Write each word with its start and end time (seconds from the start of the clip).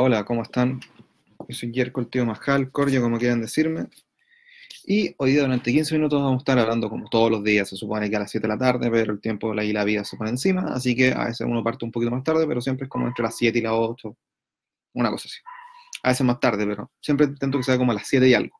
hola, 0.00 0.24
¿cómo 0.24 0.42
están? 0.42 0.80
Yo 1.48 1.54
soy 1.54 1.72
Jerko, 1.72 2.00
el 2.00 2.08
tío 2.08 2.24
Majal, 2.24 2.70
Cordio, 2.70 3.02
como 3.02 3.18
quieran 3.18 3.40
decirme. 3.40 3.86
Y 4.84 5.14
hoy 5.18 5.32
día 5.32 5.42
durante 5.42 5.72
15 5.72 5.94
minutos 5.94 6.20
vamos 6.22 6.36
a 6.36 6.38
estar 6.38 6.58
hablando 6.58 6.88
como 6.88 7.08
todos 7.08 7.30
los 7.30 7.44
días, 7.44 7.68
se 7.68 7.76
supone 7.76 8.08
que 8.08 8.16
a 8.16 8.20
las 8.20 8.30
7 8.30 8.46
de 8.46 8.54
la 8.54 8.58
tarde, 8.58 8.90
pero 8.90 9.12
el 9.12 9.20
tiempo 9.20 9.54
y 9.54 9.72
la 9.72 9.84
vida 9.84 10.04
se 10.04 10.16
pone 10.16 10.30
encima, 10.30 10.62
así 10.72 10.96
que 10.96 11.12
a 11.12 11.26
veces 11.26 11.46
uno 11.46 11.62
parte 11.62 11.84
un 11.84 11.92
poquito 11.92 12.10
más 12.10 12.24
tarde, 12.24 12.46
pero 12.46 12.60
siempre 12.60 12.84
es 12.84 12.90
como 12.90 13.06
entre 13.06 13.22
las 13.22 13.36
7 13.36 13.58
y 13.58 13.62
las 13.62 13.72
8, 13.74 14.16
una 14.94 15.10
cosa 15.10 15.28
así. 15.28 15.38
A 16.02 16.10
veces 16.10 16.26
más 16.26 16.40
tarde, 16.40 16.66
pero 16.66 16.90
siempre 17.00 17.26
intento 17.26 17.58
que 17.58 17.64
sea 17.64 17.76
como 17.76 17.92
a 17.92 17.96
las 17.96 18.06
7 18.06 18.28
y 18.28 18.34
algo. 18.34 18.56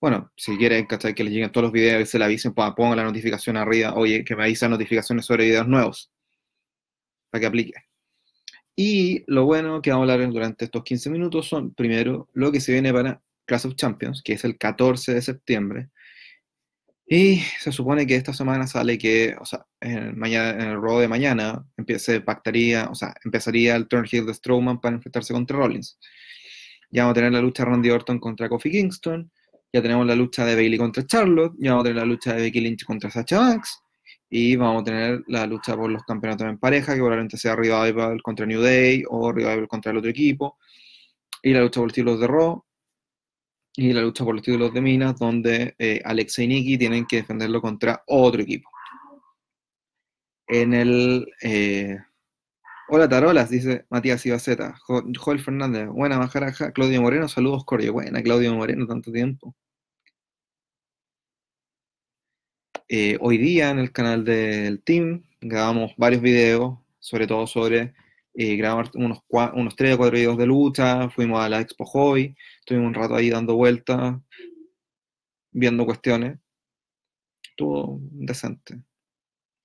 Bueno, 0.00 0.32
si 0.36 0.56
quieren 0.56 0.86
que 0.86 0.96
les 1.24 1.32
lleguen 1.32 1.52
todos 1.52 1.64
los 1.64 1.72
videos 1.72 2.02
y 2.02 2.06
se 2.06 2.18
le 2.18 2.24
avisen, 2.24 2.54
pues, 2.54 2.70
pongan 2.76 2.96
la 2.96 3.04
notificación 3.04 3.56
arriba, 3.56 3.94
oye, 3.94 4.24
que 4.24 4.34
me 4.34 4.44
avisan 4.44 4.70
notificaciones 4.70 5.26
sobre 5.26 5.44
videos 5.44 5.68
nuevos, 5.68 6.10
para 7.30 7.40
que 7.40 7.46
aplique. 7.46 7.89
Y 8.82 9.24
lo 9.26 9.44
bueno 9.44 9.82
que 9.82 9.90
vamos 9.90 10.08
a 10.08 10.14
hablar 10.14 10.32
durante 10.32 10.64
estos 10.64 10.82
15 10.84 11.10
minutos 11.10 11.46
son, 11.46 11.74
primero, 11.74 12.30
lo 12.32 12.50
que 12.50 12.62
se 12.62 12.72
viene 12.72 12.94
para 12.94 13.20
Class 13.44 13.66
of 13.66 13.74
Champions, 13.74 14.22
que 14.22 14.32
es 14.32 14.44
el 14.44 14.56
14 14.56 15.12
de 15.12 15.20
septiembre. 15.20 15.90
Y 17.06 17.40
se 17.58 17.72
supone 17.72 18.06
que 18.06 18.14
esta 18.14 18.32
semana 18.32 18.66
sale 18.66 18.96
que, 18.96 19.36
o 19.38 19.44
sea, 19.44 19.66
en 19.82 19.98
el, 19.98 20.16
mañana, 20.16 20.52
en 20.52 20.70
el 20.70 20.80
de 20.98 21.08
mañana 21.08 21.62
o 21.76 22.94
sea, 22.94 23.14
empezaría 23.22 23.76
el 23.76 23.86
turn 23.86 24.06
heel 24.10 24.24
de 24.24 24.32
Strowman 24.32 24.80
para 24.80 24.96
enfrentarse 24.96 25.34
contra 25.34 25.58
Rollins. 25.58 25.98
Ya 26.90 27.02
vamos 27.02 27.12
a 27.12 27.14
tener 27.16 27.32
la 27.32 27.42
lucha 27.42 27.64
de 27.64 27.70
Randy 27.72 27.90
Orton 27.90 28.18
contra 28.18 28.48
Kofi 28.48 28.70
Kingston, 28.70 29.30
ya 29.74 29.82
tenemos 29.82 30.06
la 30.06 30.16
lucha 30.16 30.46
de 30.46 30.54
Bailey 30.54 30.78
contra 30.78 31.04
Charlotte, 31.04 31.52
ya 31.58 31.72
vamos 31.72 31.82
a 31.82 31.88
tener 31.88 32.02
la 32.02 32.06
lucha 32.06 32.32
de 32.32 32.40
Becky 32.40 32.62
Lynch 32.62 32.84
contra 32.86 33.10
Sacha 33.10 33.40
Banks, 33.40 33.82
y 34.30 34.56
vamos 34.56 34.82
a 34.82 34.84
tener 34.84 35.24
la 35.26 35.46
lucha 35.46 35.76
por 35.76 35.90
los 35.90 36.04
campeonatos 36.04 36.46
en 36.46 36.58
pareja, 36.58 36.92
que 36.92 36.98
probablemente 36.98 37.36
sea 37.36 37.56
Revival 37.56 38.22
contra 38.22 38.46
New 38.46 38.62
Day 38.62 39.02
o 39.08 39.32
Revival 39.32 39.68
contra 39.68 39.90
el 39.90 39.98
otro 39.98 40.10
equipo, 40.10 40.56
y 41.42 41.52
la 41.52 41.60
lucha 41.60 41.80
por 41.80 41.88
los 41.88 41.94
títulos 41.94 42.20
de 42.20 42.26
Raw, 42.28 42.64
y 43.74 43.92
la 43.92 44.02
lucha 44.02 44.24
por 44.24 44.34
los 44.34 44.44
títulos 44.44 44.72
de 44.72 44.80
Minas, 44.80 45.18
donde 45.18 45.74
eh, 45.78 46.00
Alexa 46.04 46.42
y 46.42 46.48
Nikki 46.48 46.78
tienen 46.78 47.06
que 47.06 47.16
defenderlo 47.16 47.60
contra 47.60 48.02
otro 48.06 48.40
equipo. 48.40 48.70
En 50.46 50.74
el. 50.74 51.26
Eh, 51.42 51.98
Hola 52.92 53.08
Tarolas, 53.08 53.48
dice 53.48 53.86
Matías 53.88 54.26
Ibaceta. 54.26 54.76
Joel 55.16 55.38
Fernández, 55.38 55.86
buena 55.88 56.18
majaraja. 56.18 56.72
Claudio 56.72 57.00
Moreno, 57.00 57.28
saludos 57.28 57.64
Corio. 57.64 57.92
Buena, 57.92 58.20
Claudio 58.20 58.52
Moreno, 58.52 58.84
tanto 58.86 59.12
tiempo. 59.12 59.54
Eh, 62.92 63.16
hoy 63.20 63.38
día 63.38 63.70
en 63.70 63.78
el 63.78 63.92
canal 63.92 64.24
del 64.24 64.82
team 64.82 65.22
grabamos 65.40 65.92
varios 65.96 66.20
videos, 66.22 66.76
sobre 66.98 67.28
todo 67.28 67.46
sobre 67.46 67.94
eh, 68.34 68.56
grabamos 68.56 68.90
unos, 68.96 69.22
unos 69.54 69.76
3 69.76 69.94
o 69.94 69.98
4 69.98 70.16
videos 70.16 70.36
de 70.36 70.46
lucha, 70.46 71.08
fuimos 71.10 71.40
a 71.40 71.48
la 71.48 71.60
Expo 71.60 71.88
Hoy, 71.94 72.34
estuvimos 72.58 72.88
un 72.88 72.94
rato 72.94 73.14
ahí 73.14 73.30
dando 73.30 73.54
vueltas, 73.54 74.16
viendo 75.52 75.86
cuestiones. 75.86 76.40
Estuvo 77.50 78.00
decente. 78.10 78.82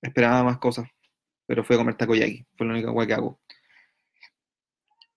Esperaba 0.00 0.44
más 0.44 0.58
cosas, 0.58 0.88
pero 1.46 1.64
fui 1.64 1.74
a 1.74 1.80
comer 1.80 1.96
takoyaki, 1.96 2.46
fue 2.56 2.66
la 2.68 2.74
única 2.74 2.92
cosa 2.92 3.06
que 3.08 3.14
hago. 3.14 3.40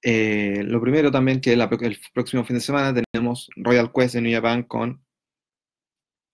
Eh, 0.01 0.63
lo 0.65 0.81
primero 0.81 1.11
también 1.11 1.41
que 1.41 1.53
el 1.53 1.99
próximo 2.11 2.43
fin 2.43 2.55
de 2.55 2.61
semana 2.61 3.03
tenemos 3.11 3.49
Royal 3.55 3.91
Quest 3.93 4.15
en 4.15 4.23
New 4.23 4.33
Japan 4.33 4.63
con 4.63 4.99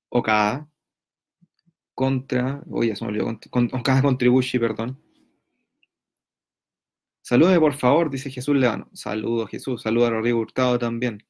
Okada 0.07 0.69
contra, 1.95 2.61
oye, 2.69 2.95
se 2.95 3.03
me 3.05 3.11
olvidó, 3.11 3.39
con, 3.49 3.69
Okada 3.73 4.01
Contribushi, 4.03 4.59
perdón, 4.59 4.99
Salude, 7.27 7.59
por 7.59 7.73
favor, 7.73 8.11
dice 8.11 8.29
Jesús 8.29 8.55
Leano. 8.55 8.87
Saludos, 8.93 9.49
Jesús. 9.49 9.81
Saludos 9.81 10.09
a 10.09 10.11
Rodrigo 10.11 10.39
Hurtado 10.39 10.77
también. 10.77 11.25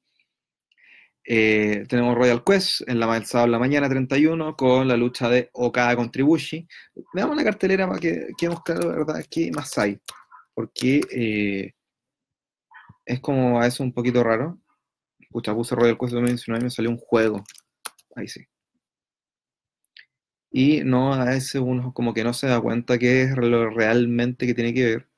Eh, 1.24 1.86
tenemos 1.88 2.16
Royal 2.16 2.44
Quest 2.44 2.82
en 2.88 3.00
la, 3.00 3.16
el 3.16 3.26
sábado 3.26 3.48
la 3.48 3.60
mañana 3.60 3.88
31 3.88 4.58
con 4.58 4.90
la 4.90 4.98
lucha 4.98 5.30
de 5.30 5.50
Okada 5.54 5.96
Contribushi. 5.96 6.68
Veamos 7.14 7.38
la 7.38 7.46
cartelera 7.46 7.88
para 7.88 8.02
que 8.02 8.28
quedemos 8.38 8.62
claros, 8.64 8.88
¿verdad? 8.88 9.26
¿Qué 9.32 9.50
más 9.54 9.78
hay? 9.78 9.98
Porque 10.54 11.02
eh, 11.10 11.74
es 13.06 13.20
como 13.22 13.62
a 13.62 13.66
eso 13.66 13.82
un 13.82 13.94
poquito 13.94 14.22
raro. 14.22 14.60
Escucha, 15.18 15.54
puse 15.56 15.76
Royal 15.76 15.98
Quest 15.98 16.14
2019 16.14 16.62
y 16.62 16.64
me 16.66 16.70
salió 16.70 16.92
un 16.92 16.98
juego. 16.98 17.42
Ahí 18.18 18.28
sí. 18.28 18.46
Y 20.58 20.86
no 20.86 21.14
a 21.14 21.36
ese 21.36 21.60
uno 21.60 21.94
como 21.94 22.14
que 22.14 22.24
no 22.24 22.34
se 22.34 22.48
da 22.48 22.62
cuenta 22.62 22.98
que 22.98 23.24
es 23.24 23.36
lo 23.36 23.70
realmente 23.72 24.48
que 24.48 24.54
tiene 24.54 24.74
que 24.74 24.86
ver 24.86 25.10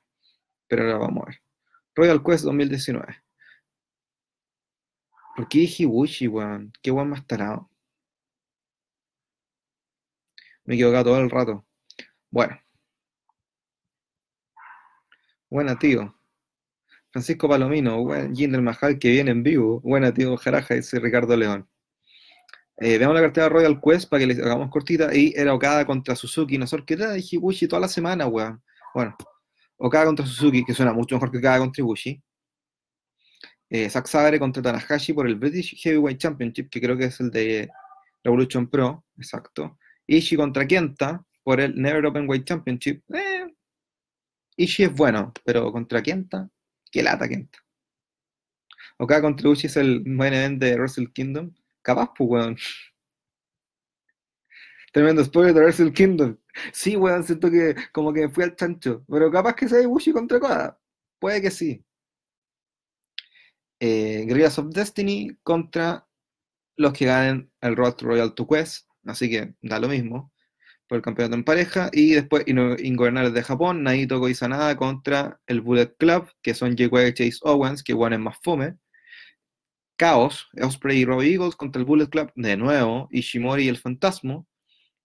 pero 0.68 0.84
ahora 0.84 0.98
vamos 0.98 1.24
a 1.24 1.30
ver. 1.30 1.42
Royal 1.96 2.24
Quest 2.24 2.46
2019. 2.46 3.24
¿Por 5.36 5.48
qué 5.48 5.60
dije 5.60 5.86
Wushi, 5.86 6.28
weón? 6.28 6.74
¿Qué 6.82 6.92
weón 6.92 7.10
más 7.10 7.26
tarado? 7.28 7.70
Me 10.66 10.76
he 10.76 11.04
todo 11.04 11.18
el 11.20 11.30
rato. 11.30 11.66
Bueno. 12.30 12.60
Buena, 15.50 15.78
tío. 15.80 16.14
Francisco 17.12 17.48
Palomino, 17.50 18.04
buen 18.04 18.36
Jinder 18.36 18.62
Mahal 18.62 19.00
que 19.00 19.12
viene 19.12 19.32
en 19.32 19.44
vivo. 19.44 19.80
Buena, 19.82 20.14
tío 20.14 20.38
Jaraja, 20.38 20.76
dice 20.76 21.00
Ricardo 21.00 21.36
León. 21.38 21.68
Eh, 22.80 22.98
veamos 22.98 23.16
la 23.16 23.22
cartera 23.22 23.50
Royal 23.50 23.82
Quest 23.82 24.10
para 24.10 24.20
que 24.22 24.28
les 24.28 24.40
hagamos 24.40 24.70
cortita. 24.70 25.16
Y 25.16 25.34
era 25.36 25.54
Okada 25.54 25.86
contra 25.86 26.16
Suzuki. 26.16 26.58
Nosotros 26.58 26.86
que 26.86 26.94
era 26.94 27.14
dije 27.14 27.38
Wushi 27.38 27.68
toda 27.68 27.82
la 27.82 27.88
semana, 27.88 28.28
weón. 28.28 28.62
Bueno, 28.94 29.16
Okada 29.78 30.06
contra 30.06 30.26
Suzuki, 30.26 30.64
que 30.66 30.74
suena 30.74 30.94
mucho 30.94 31.16
mejor 31.16 31.32
que 31.32 31.38
Okada 31.38 31.60
contra 31.60 31.82
Ibushi. 31.82 32.22
Eh, 33.70 33.90
Zack 33.90 34.08
Sabre 34.08 34.40
contra 34.40 34.62
Tanahashi 34.64 35.14
por 35.14 35.28
el 35.28 35.36
British 35.36 35.76
Heavyweight 35.84 36.20
Championship, 36.20 36.70
que 36.70 36.80
creo 36.80 36.98
que 36.98 37.06
es 37.06 37.20
el 37.20 37.30
de 37.32 37.70
Revolution 38.24 38.70
Pro, 38.70 39.06
exacto. 39.18 39.78
Ishii 40.08 40.38
contra 40.38 40.66
Kenta 40.66 41.24
por 41.44 41.60
el 41.60 41.80
Never 41.80 42.06
Open 42.06 42.30
Weight 42.30 42.46
Championship. 42.46 43.04
Eh, 43.14 43.54
Ishii 44.56 44.86
es 44.86 44.94
bueno, 44.94 45.34
pero 45.44 45.72
contra 45.72 46.02
Kenta, 46.02 46.50
qué 46.92 47.04
lata 47.04 47.28
Kenta. 47.28 47.60
Okada 48.98 49.22
contra 49.22 49.48
Ibushi 49.48 49.68
es 49.68 49.78
el 49.78 50.04
main 50.06 50.34
event 50.34 50.62
de 50.62 50.76
Wrestle 50.76 51.12
Kingdom. 51.12 51.54
Capaz, 51.88 52.14
pues, 52.18 52.30
weón. 52.30 52.58
Tremendo 54.92 55.24
spoiler 55.24 55.54
de 55.54 55.62
Wrestle 55.62 55.94
Kingdom. 55.94 56.38
Sí, 56.74 56.98
weón, 56.98 57.24
siento 57.24 57.50
que 57.50 57.76
como 57.94 58.12
que 58.12 58.28
fui 58.28 58.44
al 58.44 58.58
chancho. 58.58 59.06
Pero 59.10 59.32
capaz 59.32 59.56
que 59.56 59.70
sea 59.70 59.82
Ibushi 59.82 60.12
contra 60.12 60.38
Koda. 60.38 60.78
Puede 61.18 61.42
que 61.42 61.50
sí. 61.50 61.82
Eh, 63.80 64.26
Guerrillas 64.28 64.60
of 64.60 64.74
Destiny 64.74 65.38
contra 65.44 66.06
los 66.76 66.92
que 66.92 67.06
ganen 67.06 67.50
el 67.62 67.78
Road 67.78 67.96
Royal 68.02 68.36
to 68.36 68.46
Quest. 68.46 68.90
Así 69.06 69.30
que 69.30 69.54
da 69.62 69.80
lo 69.80 69.88
mismo. 69.88 70.34
Por 70.90 70.98
el 70.98 71.02
campeonato 71.02 71.36
en 71.36 71.46
pareja. 71.46 71.90
Y 71.94 72.16
después 72.16 72.44
Ingobernables 72.48 73.34
de 73.34 73.44
Japón. 73.44 73.84
Naito 73.84 74.20
Koizanada 74.20 74.76
contra 74.76 75.40
el 75.48 75.62
Bullet 75.62 75.96
Club. 75.98 76.30
Que 76.42 76.54
son 76.54 76.72
J.Q. 76.78 77.14
Chase 77.14 77.40
Owens. 77.44 77.82
Que 77.82 77.94
igual 77.94 78.12
es 78.12 78.20
más 78.20 78.38
fome. 78.44 78.76
Chaos, 79.98 80.48
Osprey 80.62 81.00
y 81.00 81.06
Robbie 81.06 81.34
Eagles 81.34 81.56
contra 81.56 81.80
el 81.80 81.86
Bullet 81.86 82.08
Club. 82.08 82.32
De 82.36 82.56
nuevo. 82.56 83.08
Ishimori 83.12 83.66
y 83.66 83.68
el 83.68 83.78
Fantasma. 83.78 84.46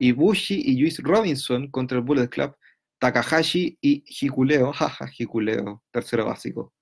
Ibushi 0.03 0.63
y 0.67 0.81
Juice 0.81 1.01
Robinson 1.03 1.69
contra 1.71 1.99
el 1.99 2.05
Bullet 2.05 2.29
Club, 2.29 2.57
Takahashi 2.99 3.79
y 3.81 4.05
Hikuleo, 4.07 4.73
jaja, 4.73 5.09
Hikuleo, 5.17 5.83
tercero 5.93 6.27
básico. 6.27 6.73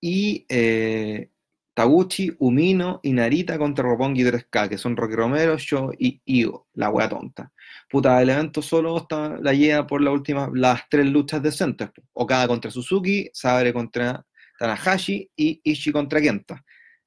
Y 0.00 0.44
eh, 0.48 1.30
Taguchi, 1.74 2.34
Umino 2.40 2.98
y 3.04 3.12
Narita 3.12 3.56
contra 3.56 3.84
Roppongi 3.84 4.24
3K, 4.24 4.68
que 4.68 4.78
son 4.78 4.96
Rocky 4.96 5.14
Romero, 5.14 5.56
Yo 5.58 5.92
y 5.96 6.20
Io, 6.24 6.66
la 6.74 6.90
wea 6.90 7.08
tonta. 7.08 7.52
Puta, 7.88 8.20
el 8.20 8.30
evento 8.30 8.62
solo 8.62 8.96
está, 8.98 9.38
la 9.40 9.54
lleva 9.54 9.86
por 9.86 10.02
la 10.02 10.10
última, 10.10 10.50
las 10.52 10.88
tres 10.88 11.06
luchas 11.06 11.40
decentes. 11.40 11.90
Okada 12.14 12.48
contra 12.48 12.70
Suzuki, 12.70 13.30
Sabre 13.32 13.72
contra 13.72 14.26
Tanahashi 14.58 15.30
y 15.36 15.60
Ishii 15.64 15.92
contra 15.92 16.20
Kenta. 16.20 16.64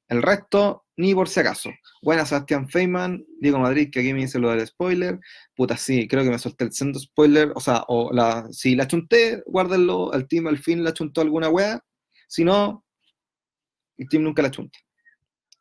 El 0.07 0.21
resto, 0.21 0.86
ni 0.97 1.15
por 1.15 1.27
si 1.27 1.39
acaso. 1.39 1.71
Buena 2.01 2.25
Sebastián 2.25 2.69
Feynman, 2.69 3.25
Diego 3.39 3.59
Madrid, 3.59 3.89
que 3.92 4.01
aquí 4.01 4.13
me 4.13 4.21
dice 4.21 4.38
lo 4.38 4.51
del 4.51 4.65
spoiler. 4.68 5.19
Puta, 5.56 5.77
sí, 5.77 6.07
creo 6.07 6.24
que 6.24 6.30
me 6.30 6.38
solté 6.38 6.65
el 6.65 6.74
centro 6.74 7.00
spoiler. 7.00 7.51
O 7.56 7.59
sea, 7.59 7.86
si 8.51 8.75
la 8.75 8.88
chunté, 8.88 9.44
guárdenlo. 9.47 10.13
El 10.13 10.27
team 10.27 10.47
al 10.47 10.59
fin 10.59 10.83
la 10.83 10.94
chuntó 10.94 11.21
alguna 11.21 11.50
wea. 11.50 11.83
Si 12.27 12.44
no, 12.44 12.86
el 13.98 14.07
team 14.09 14.24
nunca 14.24 14.41
la 14.44 14.51
chunta. 14.51 14.77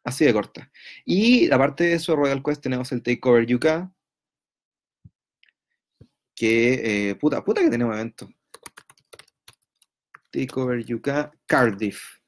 Así 0.05 0.25
de 0.27 0.35
corta. 0.35 0.71
Y 1.07 1.51
aparte 1.51 1.85
de 1.85 1.95
eso, 1.95 2.15
Royal 2.15 2.43
Quest 2.43 2.63
tenemos 2.63 2.93
el 2.93 3.03
Takeover 3.03 3.55
UK. 3.55 3.67
Que, 6.35 7.11
eh, 7.11 7.15
puta, 7.15 7.43
puta 7.45 7.63
que 7.63 7.71
tenemos 7.71 7.95
evento. 7.95 8.29
Takeover 10.35 10.85
UK 10.93 11.33
Cardiff 11.47 12.19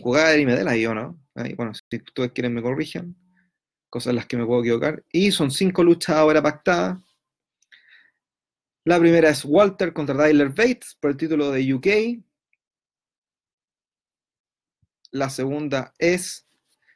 jugar 0.00 0.38
y 0.38 0.46
me 0.46 0.62
la 0.62 0.76
yo, 0.76 0.94
¿no? 0.94 1.18
bueno, 1.56 1.72
si 1.74 1.82
ustedes 1.96 2.32
quieren 2.32 2.54
me 2.54 2.62
corrijan, 2.62 3.14
cosas 3.90 4.10
en 4.10 4.16
las 4.16 4.26
que 4.26 4.36
me 4.36 4.46
puedo 4.46 4.60
equivocar. 4.60 5.04
Y 5.12 5.30
son 5.30 5.50
cinco 5.50 5.84
luchas 5.84 6.16
ahora 6.16 6.42
pactadas. 6.42 6.98
La 8.84 8.98
primera 8.98 9.30
es 9.30 9.44
Walter 9.44 9.92
contra 9.92 10.16
Tyler 10.16 10.48
Bates 10.48 10.96
por 10.98 11.10
el 11.10 11.16
título 11.16 11.50
de 11.50 11.74
UK. 11.74 12.22
La 15.10 15.28
segunda 15.28 15.94
es 15.98 16.46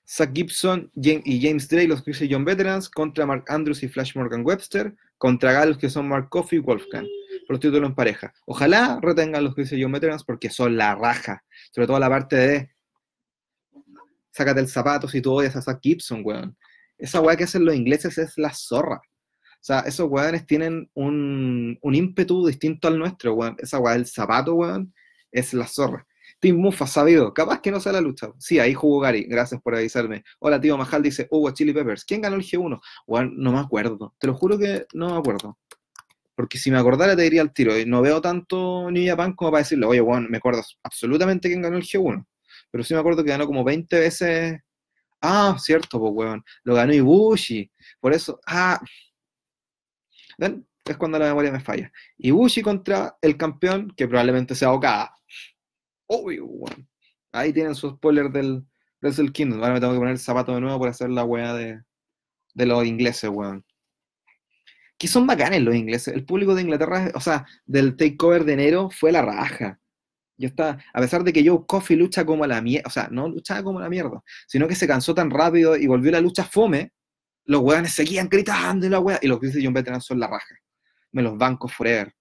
Zach 0.06 0.32
Gibson 0.34 0.90
y 0.94 1.40
James 1.40 1.68
Drake, 1.68 1.88
los 1.88 2.02
Chris 2.02 2.22
John 2.30 2.44
Veterans, 2.44 2.88
contra 2.88 3.26
Mark 3.26 3.44
Andrews 3.48 3.82
y 3.82 3.88
Flash 3.88 4.16
Morgan 4.16 4.44
Webster, 4.44 4.94
contra 5.18 5.52
Galos 5.52 5.78
que 5.78 5.90
son 5.90 6.08
Mark 6.08 6.28
Coffey 6.28 6.58
y 6.58 6.62
Wolfgang, 6.62 7.06
por 7.50 7.58
título 7.58 7.84
en 7.84 7.96
pareja. 7.96 8.32
Ojalá 8.46 9.00
retengan 9.02 9.42
los 9.42 9.54
John 9.56 9.90
Veterans 9.90 10.22
porque 10.22 10.50
son 10.50 10.76
la 10.76 10.94
raja, 10.94 11.42
sobre 11.72 11.88
todo 11.88 11.98
la 11.98 12.08
parte 12.08 12.36
de 12.36 12.70
sácate 14.30 14.60
el 14.60 14.68
zapato 14.68 15.08
si 15.08 15.20
tú 15.20 15.32
odias 15.32 15.56
a 15.56 15.62
Zach 15.62 15.80
Gibson, 15.82 16.22
weón. 16.24 16.56
Esa 16.96 17.20
weá 17.20 17.34
que 17.34 17.42
hacen 17.42 17.64
los 17.64 17.74
ingleses 17.74 18.18
es 18.18 18.38
la 18.38 18.54
zorra. 18.54 19.02
O 19.02 19.62
sea, 19.62 19.80
esos 19.80 20.08
weones 20.08 20.46
tienen 20.46 20.88
un, 20.94 21.76
un 21.82 21.94
ímpetu 21.96 22.46
distinto 22.46 22.86
al 22.86 23.00
nuestro, 23.00 23.34
weón. 23.34 23.56
Esa 23.58 23.80
weá 23.80 23.94
del 23.94 24.06
zapato, 24.06 24.54
weón, 24.54 24.94
es 25.32 25.52
la 25.52 25.66
zorra. 25.66 26.06
Team 26.38 26.56
Mufa, 26.56 26.86
sabido. 26.86 27.34
Capaz 27.34 27.60
que 27.60 27.72
no 27.72 27.80
sea 27.80 27.90
la 27.90 28.00
lucha. 28.00 28.28
Sí, 28.38 28.60
ahí 28.60 28.74
jugó 28.74 29.00
Gary. 29.00 29.24
Gracias 29.24 29.60
por 29.60 29.74
avisarme. 29.74 30.22
Hola, 30.38 30.60
tío 30.60 30.78
Majal 30.78 31.02
dice 31.02 31.26
Hugo 31.28 31.50
Chili 31.50 31.72
Peppers. 31.72 32.04
¿Quién 32.04 32.20
ganó 32.20 32.36
el 32.36 32.42
G1? 32.42 32.80
Bueno, 33.08 33.32
no 33.34 33.50
me 33.50 33.58
acuerdo. 33.58 34.14
Te 34.20 34.28
lo 34.28 34.34
juro 34.34 34.56
que 34.56 34.86
no 34.94 35.10
me 35.10 35.18
acuerdo. 35.18 35.58
Porque 36.40 36.56
si 36.56 36.70
me 36.70 36.78
acordara 36.78 37.14
te 37.14 37.20
diría 37.20 37.42
al 37.42 37.52
tiro. 37.52 37.78
Y 37.78 37.84
no 37.84 38.00
veo 38.00 38.18
tanto 38.22 38.90
New 38.90 39.06
Japan 39.06 39.34
como 39.34 39.50
para 39.50 39.62
decirle, 39.62 39.84
oye, 39.84 40.00
bueno, 40.00 40.26
me 40.30 40.38
acuerdo 40.38 40.62
absolutamente 40.82 41.48
quién 41.50 41.60
ganó 41.60 41.76
el 41.76 41.82
G1. 41.82 42.26
Pero 42.70 42.82
sí 42.82 42.94
me 42.94 43.00
acuerdo 43.00 43.22
que 43.22 43.28
ganó 43.28 43.46
como 43.46 43.62
20 43.62 43.98
veces. 44.00 44.58
Ah, 45.20 45.54
cierto, 45.58 46.00
pues, 46.00 46.12
weón. 46.14 46.42
Lo 46.62 46.74
ganó 46.74 46.94
Ibushi. 46.94 47.70
Por 48.00 48.14
eso, 48.14 48.40
ah. 48.46 48.80
¿Ven? 50.38 50.66
Es 50.82 50.96
cuando 50.96 51.18
la 51.18 51.26
memoria 51.26 51.52
me 51.52 51.60
falla. 51.60 51.92
Ibushi 52.16 52.62
contra 52.62 53.18
el 53.20 53.36
campeón, 53.36 53.92
que 53.94 54.08
probablemente 54.08 54.54
sea 54.54 54.72
Okada. 54.72 55.14
Obvio, 56.06 56.46
weón. 56.46 56.88
Ahí 57.32 57.52
tienen 57.52 57.74
su 57.74 57.90
spoiler 57.90 58.30
del 58.30 58.64
Wrestle 59.02 59.30
Kingdom. 59.30 59.60
Ahora 59.60 59.74
me 59.74 59.80
tengo 59.80 59.92
que 59.92 59.98
poner 59.98 60.12
el 60.12 60.18
zapato 60.18 60.54
de 60.54 60.62
nuevo 60.62 60.78
para 60.78 60.92
hacer 60.92 61.10
la 61.10 61.24
weá 61.24 61.52
de, 61.52 61.82
de 62.54 62.66
los 62.66 62.82
ingleses, 62.86 63.28
weón. 63.28 63.62
Que 65.00 65.08
son 65.08 65.26
bacanes 65.26 65.62
los 65.62 65.74
ingleses. 65.74 66.12
El 66.12 66.26
público 66.26 66.54
de 66.54 66.60
Inglaterra, 66.60 67.10
o 67.14 67.20
sea, 67.20 67.46
del 67.64 67.96
takeover 67.96 68.44
de 68.44 68.52
enero 68.52 68.90
fue 68.90 69.10
la 69.10 69.22
raja. 69.22 69.80
Yo 70.36 70.48
está, 70.48 70.78
a 70.92 71.00
pesar 71.00 71.24
de 71.24 71.32
que 71.32 71.42
Joe 71.46 71.64
Coffee 71.66 71.96
lucha 71.96 72.26
como 72.26 72.46
la 72.46 72.60
mierda, 72.60 72.86
o 72.86 72.90
sea, 72.90 73.08
no 73.10 73.26
luchaba 73.26 73.62
como 73.62 73.80
la 73.80 73.88
mierda, 73.88 74.22
sino 74.46 74.68
que 74.68 74.74
se 74.74 74.86
cansó 74.86 75.14
tan 75.14 75.30
rápido 75.30 75.74
y 75.74 75.86
volvió 75.86 76.12
la 76.12 76.20
lucha 76.20 76.44
fome, 76.44 76.92
los 77.46 77.62
weones 77.62 77.94
seguían 77.94 78.28
gritando 78.28 78.86
y 78.86 78.90
la 78.90 79.00
weá, 79.00 79.18
y 79.22 79.26
los 79.26 79.40
que 79.40 79.46
dice 79.46 79.60
John 79.64 79.72
Veteran 79.72 80.02
son 80.02 80.20
la 80.20 80.26
raja. 80.26 80.54
Me 81.12 81.22
los 81.22 81.38
banco 81.38 81.66
forever. 81.66 82.14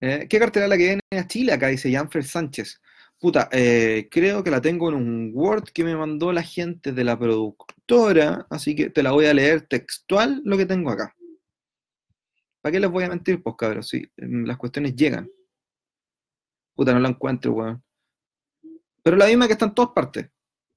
Eh, 0.00 0.26
¿Qué 0.30 0.38
cartera 0.38 0.66
la 0.66 0.78
que 0.78 0.84
viene 0.84 1.00
a 1.10 1.26
Chile? 1.26 1.52
Acá 1.52 1.68
dice 1.68 1.92
Janfer 1.92 2.24
Sánchez. 2.24 2.80
Puta, 3.18 3.48
eh, 3.50 4.08
creo 4.10 4.44
que 4.44 4.50
la 4.50 4.60
tengo 4.60 4.90
en 4.90 4.94
un 4.96 5.30
Word 5.34 5.70
que 5.72 5.84
me 5.84 5.96
mandó 5.96 6.32
la 6.32 6.42
gente 6.42 6.92
de 6.92 7.02
la 7.02 7.18
productora, 7.18 8.46
así 8.50 8.74
que 8.74 8.90
te 8.90 9.02
la 9.02 9.12
voy 9.12 9.26
a 9.26 9.34
leer 9.34 9.62
textual 9.66 10.42
lo 10.44 10.56
que 10.58 10.66
tengo 10.66 10.90
acá. 10.90 11.14
¿Para 12.60 12.72
qué 12.72 12.80
les 12.80 12.90
voy 12.90 13.04
a 13.04 13.08
mentir? 13.08 13.42
Pues 13.42 13.56
cabrón, 13.56 13.82
sí, 13.82 14.04
mm, 14.18 14.44
las 14.44 14.58
cuestiones 14.58 14.94
llegan. 14.94 15.30
Puta, 16.74 16.92
no 16.92 17.00
la 17.00 17.08
encuentro, 17.08 17.52
weón. 17.52 17.82
Pero 19.02 19.16
la 19.16 19.26
misma 19.26 19.46
que 19.46 19.54
está 19.54 19.64
en 19.64 19.74
todas 19.74 19.92
partes. 19.92 20.28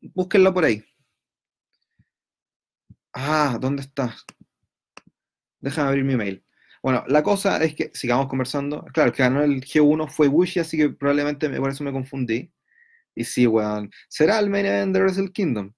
Búsquenla 0.01 0.53
por 0.53 0.63
ahí. 0.63 0.83
Ah, 3.13 3.57
¿dónde 3.59 3.81
está? 3.81 4.15
Déjame 5.59 5.89
abrir 5.89 6.03
mi 6.05 6.15
mail. 6.15 6.45
Bueno, 6.81 7.03
la 7.07 7.23
cosa 7.23 7.61
es 7.63 7.75
que 7.75 7.91
sigamos 7.93 8.27
conversando. 8.27 8.85
Claro, 8.93 9.11
que 9.11 9.23
ganó 9.23 9.43
el 9.43 9.61
G1 9.61 10.07
fue 10.09 10.27
Wushi, 10.27 10.59
así 10.59 10.77
que 10.77 10.89
probablemente 10.89 11.49
por 11.49 11.69
eso 11.69 11.83
me 11.83 11.91
confundí. 11.91 12.51
Y 13.15 13.25
sí, 13.25 13.47
weón. 13.47 13.91
¿Será 14.07 14.39
el 14.39 14.49
main 14.49 14.65
event 14.65 14.93
de 14.93 15.01
Wrestle 15.01 15.31
Kingdom? 15.31 15.73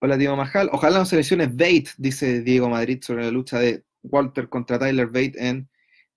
Hola, 0.00 0.16
Diego 0.16 0.34
Majal. 0.34 0.70
Ojalá 0.72 0.98
no 0.98 1.04
seleccione 1.04 1.46
Bate, 1.46 1.90
dice 1.98 2.40
Diego 2.42 2.68
Madrid 2.68 3.00
sobre 3.02 3.24
la 3.24 3.30
lucha 3.30 3.58
de 3.58 3.84
Walter 4.02 4.48
contra 4.48 4.78
Tyler 4.78 5.06
Bate 5.06 5.34
en 5.36 5.68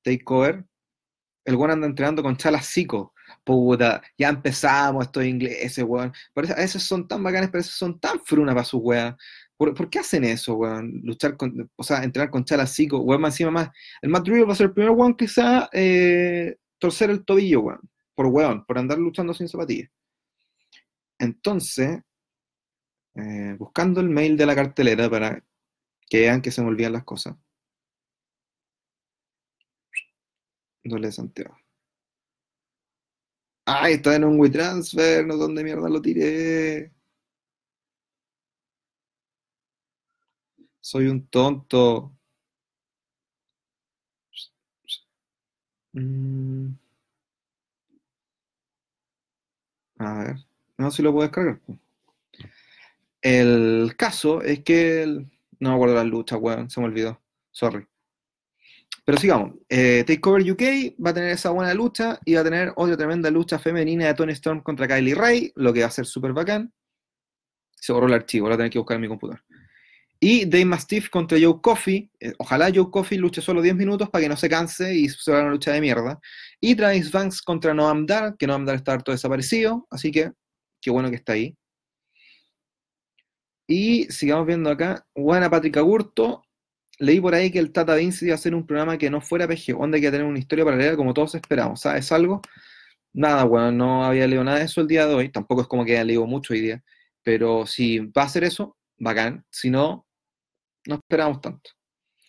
Takeover. 0.04 0.66
El 1.46 1.56
weón 1.56 1.72
anda 1.72 1.88
entrenando 1.88 2.24
con 2.24 2.38
Chala 2.38 2.62
Zico. 2.62 3.14
Puta, 3.44 4.02
ya 4.18 4.30
empezamos 4.30 5.06
estos 5.06 5.26
ingleses, 5.26 5.84
weón. 5.84 6.14
Por 6.34 6.46
eso, 6.46 6.56
esos 6.56 6.84
son 6.84 7.08
tan 7.08 7.22
bacanes, 7.22 7.50
pero 7.52 7.62
esos 7.62 7.76
son 7.76 8.00
tan 8.00 8.20
frunas 8.22 8.56
para 8.56 8.66
su 8.66 8.78
weón. 8.78 9.18
¿Por, 9.58 9.90
qué 9.90 10.00
hacen 10.00 10.24
eso, 10.24 10.56
weón? 10.56 11.02
Luchar 11.04 11.38
con, 11.38 11.70
o 11.76 11.84
sea, 11.84 12.04
entrenar 12.04 12.30
con 12.30 12.44
Chala 12.44 12.68
Zico, 12.68 13.00
weón, 13.00 13.22
más 13.22 13.34
encima 13.34 13.52
más. 13.52 13.70
El 14.02 14.10
Matt 14.10 14.28
Riddle 14.28 14.46
va 14.46 14.54
a 14.54 14.56
ser 14.56 14.68
el 14.68 14.74
primer 14.74 14.92
weón 14.92 15.16
quizá 15.16 15.70
eh, 15.72 16.58
torcer 16.80 17.10
el 17.10 17.24
tobillo, 17.26 17.62
weón. 17.62 17.82
Por 18.16 18.28
weón, 18.28 18.66
por 18.66 18.78
andar 18.78 18.98
luchando 18.98 19.34
sin 19.34 19.48
zapatillas. 19.48 19.90
Entonces, 21.20 22.02
eh, 23.16 23.56
buscando 23.58 24.02
el 24.02 24.10
mail 24.10 24.38
de 24.38 24.46
la 24.46 24.56
cartelera 24.56 25.10
para 25.10 25.44
que 26.10 26.22
vean 26.22 26.42
que 26.42 26.52
se 26.52 26.62
me 26.62 26.68
olvidan 26.70 26.94
las 26.94 27.04
cosas. 27.04 27.36
Dole 30.84 31.12
Santiago. 31.12 31.58
Ay, 33.66 33.94
está 33.94 34.16
en 34.16 34.26
un 34.26 34.40
WeTransfer, 34.40 35.26
no 35.26 35.38
dónde 35.38 35.64
mierda 35.64 35.90
lo 35.90 36.02
tiré. 36.02 36.92
Soy 40.84 41.08
un 41.08 41.26
tonto. 41.28 42.12
Mm. 45.94 46.74
A 50.00 50.14
ver, 50.24 50.36
no 50.78 50.92
si 50.92 51.02
lo 51.02 51.14
puedo 51.14 51.24
descargar. 51.28 51.62
El 53.22 53.96
caso 53.98 54.42
es 54.42 54.64
que 54.64 55.06
no 55.60 55.70
me 55.70 55.76
acuerdo 55.76 55.96
la 55.96 56.04
lucha, 56.04 56.36
weón, 56.36 56.70
se 56.70 56.82
me 56.82 56.88
olvidó. 56.88 57.22
Sorry. 57.52 57.88
Pero 59.06 59.18
sigamos. 59.18 59.56
Eh, 59.70 60.04
Takeover 60.06 60.52
UK 60.52 60.96
va 61.04 61.12
a 61.12 61.14
tener 61.14 61.30
esa 61.30 61.52
buena 61.52 61.74
lucha 61.74 62.20
y 62.26 62.34
va 62.34 62.42
a 62.42 62.44
tener 62.44 62.74
otra 62.76 62.98
tremenda 62.98 63.32
lucha 63.32 63.58
femenina 63.58 64.08
de 64.08 64.14
Tony 64.16 64.34
Storm 64.34 64.62
contra 64.62 64.88
Kylie 64.88 65.16
Ray, 65.16 65.54
lo 65.56 65.72
que 65.72 65.82
va 65.82 65.88
a 65.88 65.92
ser 65.92 66.06
súper 66.06 66.34
bacán. 66.34 66.74
Se 67.76 67.94
borró 67.94 68.08
el 68.08 68.14
archivo, 68.14 68.48
lo 68.48 68.52
voy 68.52 68.56
a 68.56 68.58
tener 68.58 68.72
que 68.72 68.80
buscar 68.80 68.96
en 68.96 69.02
mi 69.02 69.08
computador. 69.08 69.42
Y 70.26 70.46
Dave 70.46 70.64
Mastiff 70.64 71.10
contra 71.10 71.38
Joe 71.38 71.60
Coffey. 71.62 72.10
Eh, 72.18 72.32
ojalá 72.38 72.72
Joe 72.74 72.90
Coffey 72.90 73.18
luche 73.18 73.42
solo 73.42 73.62
10 73.62 73.76
minutos 73.76 74.10
para 74.10 74.22
que 74.22 74.30
no 74.30 74.38
se 74.38 74.48
canse 74.48 74.96
y 74.96 75.10
se 75.10 75.30
haga 75.34 75.42
una 75.42 75.52
lucha 75.52 75.74
de 75.74 75.82
mierda. 75.82 76.18
Y 76.62 76.76
Travis 76.76 77.12
Banks 77.12 77.42
contra 77.42 77.74
Noam 77.74 78.06
Dar, 78.06 78.38
que 78.38 78.48
Noam 78.48 78.64
Dar 78.64 78.76
está 78.78 78.94
harto 78.94 79.12
desaparecido, 79.12 79.86
así 79.92 80.12
que 80.12 80.32
qué 80.82 80.92
bueno 80.92 81.10
que 81.10 81.18
está 81.18 81.34
ahí. 81.34 81.58
Y 83.68 84.06
sigamos 84.06 84.48
viendo 84.48 84.70
acá. 84.70 85.06
Buena 85.14 85.50
Patrick 85.50 85.76
Agurto 85.76 86.46
leí 87.00 87.20
por 87.20 87.36
ahí 87.36 87.52
que 87.52 87.60
el 87.60 87.74
Tata 87.74 87.96
Vince 87.96 88.24
iba 88.24 88.34
a 88.34 88.36
hacer 88.36 88.56
un 88.56 88.66
programa 88.66 88.98
que 88.98 89.10
no 89.10 89.20
fuera 89.20 89.46
PG, 89.46 89.78
donde 89.78 89.98
hay 89.98 90.04
que 90.04 90.12
tener 90.12 90.26
una 90.26 90.40
historia 90.40 90.64
paralela 90.64 90.96
como 90.96 91.14
todos 91.14 91.36
esperamos. 91.36 91.82
¿Sabes 91.82 92.10
algo? 92.14 92.42
Nada, 93.12 93.44
bueno, 93.44 93.74
no 93.74 94.06
había 94.06 94.26
leído 94.26 94.46
nada 94.46 94.60
de 94.60 94.66
eso 94.66 94.80
el 94.80 94.88
día 94.88 95.06
de 95.06 95.16
hoy, 95.16 95.30
tampoco 95.30 95.64
es 95.64 95.68
como 95.68 95.84
que 95.84 95.92
haya 95.92 96.06
leído 96.06 96.26
mucho 96.28 96.54
hoy 96.54 96.62
día, 96.62 96.82
pero 97.24 97.66
si 97.66 98.00
va 98.00 98.22
a 98.22 98.26
hacer 98.26 98.46
eso, 98.46 98.78
bacán. 98.98 99.46
Si 99.52 99.70
no, 99.70 100.08
no 100.88 100.96
esperamos 100.96 101.42
tanto. 101.42 101.72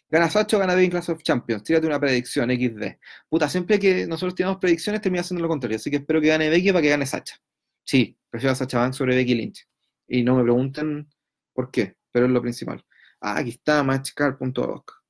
Gana 0.08 0.30
Sacho, 0.30 0.58
gana 0.58 0.74
Devin 0.74 0.90
Class 0.90 1.08
of 1.08 1.22
Champions. 1.22 1.64
Tírate 1.64 1.86
una 1.86 1.98
predicción, 1.98 2.50
XD. 2.50 2.98
Puta, 3.28 3.48
siempre 3.48 3.78
que 3.78 4.06
nosotros 4.06 4.34
tiramos 4.34 4.58
predicciones 4.58 5.00
termina 5.00 5.22
haciendo 5.22 5.42
lo 5.42 5.48
contrario. 5.48 5.76
Así 5.76 5.90
que 5.90 5.96
espero 5.96 6.20
que 6.20 6.28
gane 6.28 6.48
Becky 6.50 6.68
para 6.68 6.82
que 6.82 6.88
gane 6.90 7.06
Sacha. 7.06 7.36
Sí, 7.82 8.16
prefiero 8.30 8.52
a 8.52 8.56
Sacha 8.56 8.92
sobre 8.92 9.16
Becky 9.16 9.34
Lynch. 9.34 9.68
Y 10.06 10.22
no 10.22 10.36
me 10.36 10.42
pregunten 10.42 11.08
por 11.52 11.70
qué, 11.70 11.96
pero 12.12 12.26
es 12.26 12.32
lo 12.32 12.42
principal. 12.42 12.84
Ah, 13.20 13.38
aquí 13.38 13.50
está 13.50 13.82
matchcar.doc. 13.82 15.04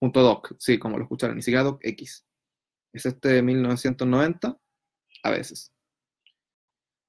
.doc, 0.00 0.54
sí, 0.58 0.78
como 0.78 0.98
lo 0.98 1.04
escucharon, 1.04 1.36
ni 1.36 1.42
siquiera 1.42 1.64
doc 1.64 1.80
X. 1.82 2.24
Es 2.92 3.06
este 3.06 3.28
de 3.28 3.42
1990, 3.42 4.58
a 5.22 5.30
veces. 5.30 5.72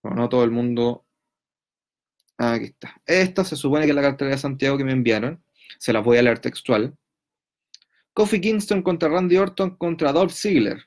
Bueno, 0.01 0.21
no 0.21 0.29
todo 0.29 0.43
el 0.43 0.51
mundo. 0.51 1.06
Ah, 2.37 2.53
aquí 2.53 2.65
está. 2.65 3.01
Esta 3.05 3.43
se 3.43 3.55
supone 3.55 3.85
que 3.85 3.91
es 3.91 3.95
la 3.95 4.01
cartera 4.01 4.31
de 4.31 4.37
Santiago 4.37 4.77
que 4.77 4.83
me 4.83 4.91
enviaron. 4.91 5.43
Se 5.79 5.91
las 5.91 6.03
voy 6.03 6.17
a 6.17 6.21
leer 6.21 6.39
textual. 6.39 6.95
Kofi 8.13 8.39
Kingston 8.41 8.81
contra 8.81 9.09
Randy 9.09 9.37
Orton 9.37 9.77
contra 9.77 10.11
Dolph 10.11 10.33
Ziggler. 10.33 10.83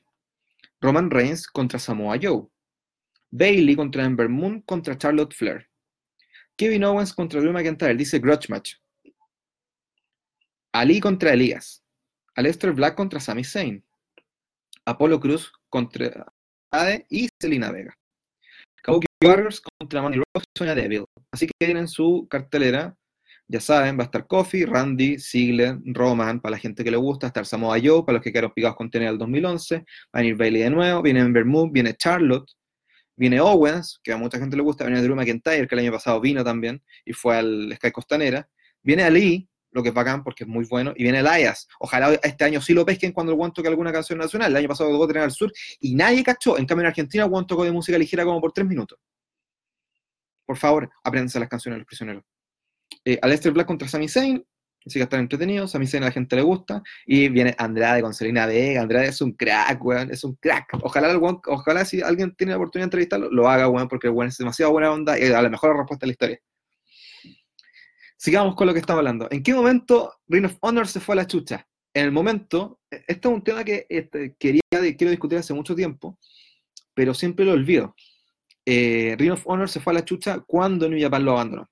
Roman 0.79 1.11
Reigns 1.11 1.47
contra 1.47 1.79
Samoa 1.79 2.17
Joe. 2.21 2.47
Bailey 3.29 3.75
contra 3.75 4.03
Ember 4.03 4.29
Moon 4.29 4.61
contra 4.61 4.97
Charlotte 4.97 5.33
Flair. 5.33 5.69
Kevin 6.57 6.83
Owens 6.83 7.13
contra 7.13 7.39
Drew 7.39 7.53
McIntyre. 7.53 7.95
Dice 7.95 8.19
Grudge 8.19 8.49
Match. 8.49 8.75
Ali 10.73 10.99
contra 10.99 11.33
Elías. 11.33 11.83
Aleister 12.35 12.71
Black 12.71 12.95
contra 12.95 13.19
Sami 13.19 13.43
Zayn. 13.43 13.83
Apolo 14.85 15.19
Cruz 15.19 15.51
contra 15.69 16.33
Ade 16.71 17.05
y 17.09 17.29
Selina 17.39 17.71
Vega. 17.71 17.97
Warriors 19.23 19.61
contra 19.61 20.01
Manny 20.01 20.17
Rose 20.17 20.45
y 20.47 20.57
Sonya 20.57 20.75
Deville. 20.75 21.05
Así 21.31 21.45
que 21.47 21.53
tienen 21.59 21.87
su 21.87 22.27
cartelera. 22.29 22.95
Ya 23.47 23.59
saben, 23.59 23.97
va 23.97 24.03
a 24.03 24.05
estar 24.05 24.25
Kofi, 24.27 24.63
Randy, 24.63 25.19
Ziggler, 25.19 25.77
Roman, 25.83 26.39
para 26.39 26.51
la 26.51 26.57
gente 26.57 26.85
que 26.85 26.91
le 26.91 26.97
gusta, 26.97 27.25
va 27.25 27.27
a 27.27 27.31
estar 27.31 27.45
Samoa 27.45 27.77
Joe, 27.83 28.03
para 28.05 28.13
los 28.13 28.23
que 28.23 28.31
quedaron 28.31 28.53
picados 28.53 28.77
con 28.77 28.89
TNA 28.89 29.07
del 29.07 29.17
2011, 29.17 29.75
va 29.77 29.83
a 30.13 30.17
venir 30.19 30.37
Bailey 30.37 30.61
de 30.61 30.69
nuevo, 30.69 31.01
viene 31.01 31.19
Ember 31.19 31.43
Moon, 31.43 31.69
viene 31.69 31.93
Charlotte, 31.95 32.49
viene 33.17 33.41
Owens, 33.41 33.99
que 34.01 34.13
a 34.13 34.17
mucha 34.17 34.39
gente 34.39 34.55
le 34.55 34.63
gusta, 34.63 34.85
viene 34.85 35.01
Drew 35.01 35.17
McIntyre, 35.17 35.67
que 35.67 35.75
el 35.75 35.79
año 35.79 35.91
pasado 35.91 36.21
vino 36.21 36.45
también 36.45 36.81
y 37.03 37.11
fue 37.11 37.37
al 37.37 37.73
Sky 37.75 37.91
Costanera, 37.91 38.49
viene 38.81 39.03
Ali, 39.03 39.49
lo 39.71 39.81
que 39.81 39.89
es 39.89 39.95
bacán 39.95 40.23
porque 40.23 40.43
es 40.43 40.47
muy 40.49 40.65
bueno, 40.65 40.93
y 40.95 41.03
viene 41.03 41.19
Elias. 41.19 41.67
Ojalá 41.79 42.13
este 42.23 42.43
año 42.43 42.61
sí 42.61 42.73
lo 42.73 42.85
pesquen 42.85 43.11
cuando 43.11 43.31
el 43.31 43.37
guan 43.37 43.53
toque 43.53 43.67
alguna 43.67 43.91
canción 43.91 44.19
nacional. 44.19 44.51
El 44.51 44.57
año 44.57 44.67
pasado 44.67 44.91
tocó 44.91 45.07
Tren 45.07 45.23
al 45.23 45.31
Sur 45.31 45.51
y 45.79 45.95
nadie 45.95 46.23
cachó. 46.23 46.57
En 46.57 46.65
cambio, 46.65 46.83
en 46.83 46.87
Argentina, 46.87 47.23
el 47.23 47.29
guan 47.29 47.47
tocó 47.47 47.63
de 47.63 47.71
música 47.71 47.97
ligera 47.97 48.23
como 48.25 48.41
por 48.41 48.51
tres 48.51 48.67
minutos. 48.67 48.99
Por 50.45 50.57
favor, 50.57 50.89
apréndanse 51.03 51.39
las 51.39 51.49
canciones 51.49 51.75
de 51.75 51.79
los 51.79 51.87
prisioneros. 51.87 52.23
Eh, 53.05 53.17
Aleister 53.21 53.51
Black 53.51 53.67
contra 53.67 53.87
Sami 53.87 54.09
Zayn, 54.09 54.45
así 54.85 54.99
que 54.99 55.03
están 55.03 55.21
entretenidos, 55.21 55.71
Sami 55.71 55.87
Zayn 55.87 56.03
a 56.03 56.07
la 56.07 56.11
gente 56.11 56.35
le 56.35 56.41
gusta, 56.41 56.83
y 57.05 57.29
viene 57.29 57.55
Andrade 57.57 58.01
con 58.01 58.13
Selena 58.13 58.45
Vega, 58.45 58.81
Andrade 58.81 59.07
es 59.07 59.21
un 59.21 59.31
crack, 59.31 59.83
weón, 59.83 60.11
es 60.11 60.23
un 60.23 60.35
crack. 60.35 60.77
Ojalá, 60.81 61.17
ojalá 61.47 61.85
si 61.85 62.01
alguien 62.01 62.35
tiene 62.35 62.51
la 62.51 62.57
oportunidad 62.57 62.83
de 62.83 62.87
entrevistarlo, 62.87 63.31
lo 63.31 63.47
haga, 63.49 63.69
weón, 63.69 63.87
porque 63.87 64.07
el 64.07 64.13
weón 64.13 64.27
es 64.27 64.37
demasiado 64.37 64.71
buena 64.73 64.91
onda 64.91 65.17
y 65.17 65.31
a 65.31 65.41
la 65.41 65.49
mejor 65.49 65.77
respuesta 65.77 66.05
de 66.05 66.07
la 66.07 66.11
historia. 66.11 66.41
Sigamos 68.23 68.53
con 68.53 68.67
lo 68.67 68.73
que 68.73 68.79
estamos 68.79 68.99
hablando. 68.99 69.27
¿En 69.31 69.41
qué 69.41 69.51
momento 69.51 70.13
Ring 70.27 70.45
of 70.45 70.55
Honor 70.61 70.87
se 70.87 70.99
fue 70.99 71.13
a 71.13 71.15
la 71.15 71.25
chucha? 71.25 71.67
En 71.91 72.05
el 72.05 72.11
momento, 72.11 72.79
este 72.91 73.27
es 73.27 73.33
un 73.33 73.43
tema 73.43 73.63
que 73.63 73.87
este, 73.89 74.35
quería, 74.37 74.61
quiero 74.69 75.09
discutir 75.09 75.39
hace 75.39 75.55
mucho 75.55 75.73
tiempo, 75.73 76.19
pero 76.93 77.15
siempre 77.15 77.45
lo 77.45 77.53
olvido. 77.53 77.95
Eh, 78.63 79.15
Ring 79.17 79.31
of 79.31 79.47
Honor 79.47 79.67
se 79.67 79.79
fue 79.79 79.93
a 79.93 79.95
la 79.95 80.05
chucha 80.05 80.39
cuando 80.45 80.87
New 80.87 81.01
Japan 81.01 81.25
lo 81.25 81.31
abandonó. 81.31 81.67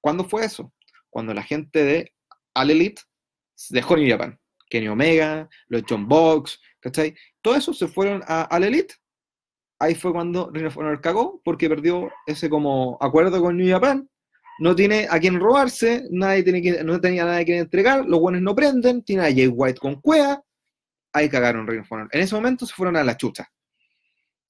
¿Cuándo 0.00 0.24
fue 0.24 0.44
eso? 0.44 0.72
Cuando 1.10 1.32
la 1.32 1.44
gente 1.44 1.84
de 1.84 2.12
All 2.52 2.72
Elite 2.72 3.02
dejó 3.70 3.96
New 3.96 4.10
Japan. 4.10 4.36
Kenny 4.68 4.88
Omega, 4.88 5.48
los 5.68 5.84
John 5.88 6.08
Box, 6.08 6.60
¿cachai? 6.80 7.14
Todo 7.40 7.54
eso 7.54 7.72
se 7.72 7.86
fueron 7.86 8.20
a 8.26 8.48
All 8.50 8.64
Elite. 8.64 8.96
Ahí 9.78 9.94
fue 9.94 10.12
cuando 10.12 10.50
Ring 10.50 10.66
of 10.66 10.76
Honor 10.76 11.00
cagó 11.00 11.40
porque 11.44 11.68
perdió 11.68 12.10
ese 12.26 12.50
como 12.50 12.98
acuerdo 13.00 13.40
con 13.40 13.56
New 13.56 13.70
Japan 13.70 14.10
no 14.58 14.74
tiene 14.74 15.06
a 15.10 15.18
quien 15.18 15.38
robarse, 15.38 16.06
nadie 16.10 16.42
tiene 16.42 16.62
que, 16.62 16.84
no 16.84 17.00
tenía 17.00 17.24
nada 17.24 17.44
que 17.44 17.58
entregar, 17.58 18.04
los 18.06 18.20
buenos 18.20 18.42
no 18.42 18.54
prenden, 18.54 19.02
tiene 19.02 19.22
a 19.22 19.32
Jay 19.32 19.48
White 19.48 19.78
con 19.78 20.00
cuea, 20.00 20.42
ahí 21.12 21.28
cagaron 21.28 21.66
Ring 21.66 21.80
of. 21.80 22.08
En 22.12 22.20
ese 22.20 22.34
momento 22.34 22.66
se 22.66 22.74
fueron 22.74 22.96
a 22.96 23.04
la 23.04 23.16
chucha. 23.16 23.50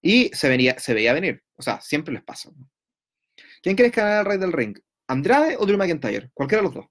Y 0.02 0.30
se, 0.34 0.48
venía, 0.48 0.78
se 0.78 0.94
veía 0.94 1.12
venir, 1.12 1.42
o 1.56 1.62
sea, 1.62 1.80
siempre 1.80 2.14
les 2.14 2.22
pasa. 2.22 2.50
¿Quién 3.62 3.74
crees 3.74 3.92
que 3.92 4.00
gana 4.00 4.20
el 4.20 4.26
rey 4.26 4.38
del 4.38 4.52
ring? 4.52 4.78
¿Andrade 5.08 5.56
o 5.58 5.66
Drew 5.66 5.78
McIntyre? 5.78 6.30
Cualquiera 6.32 6.62
de 6.62 6.68
los 6.68 6.74
dos. 6.74 6.86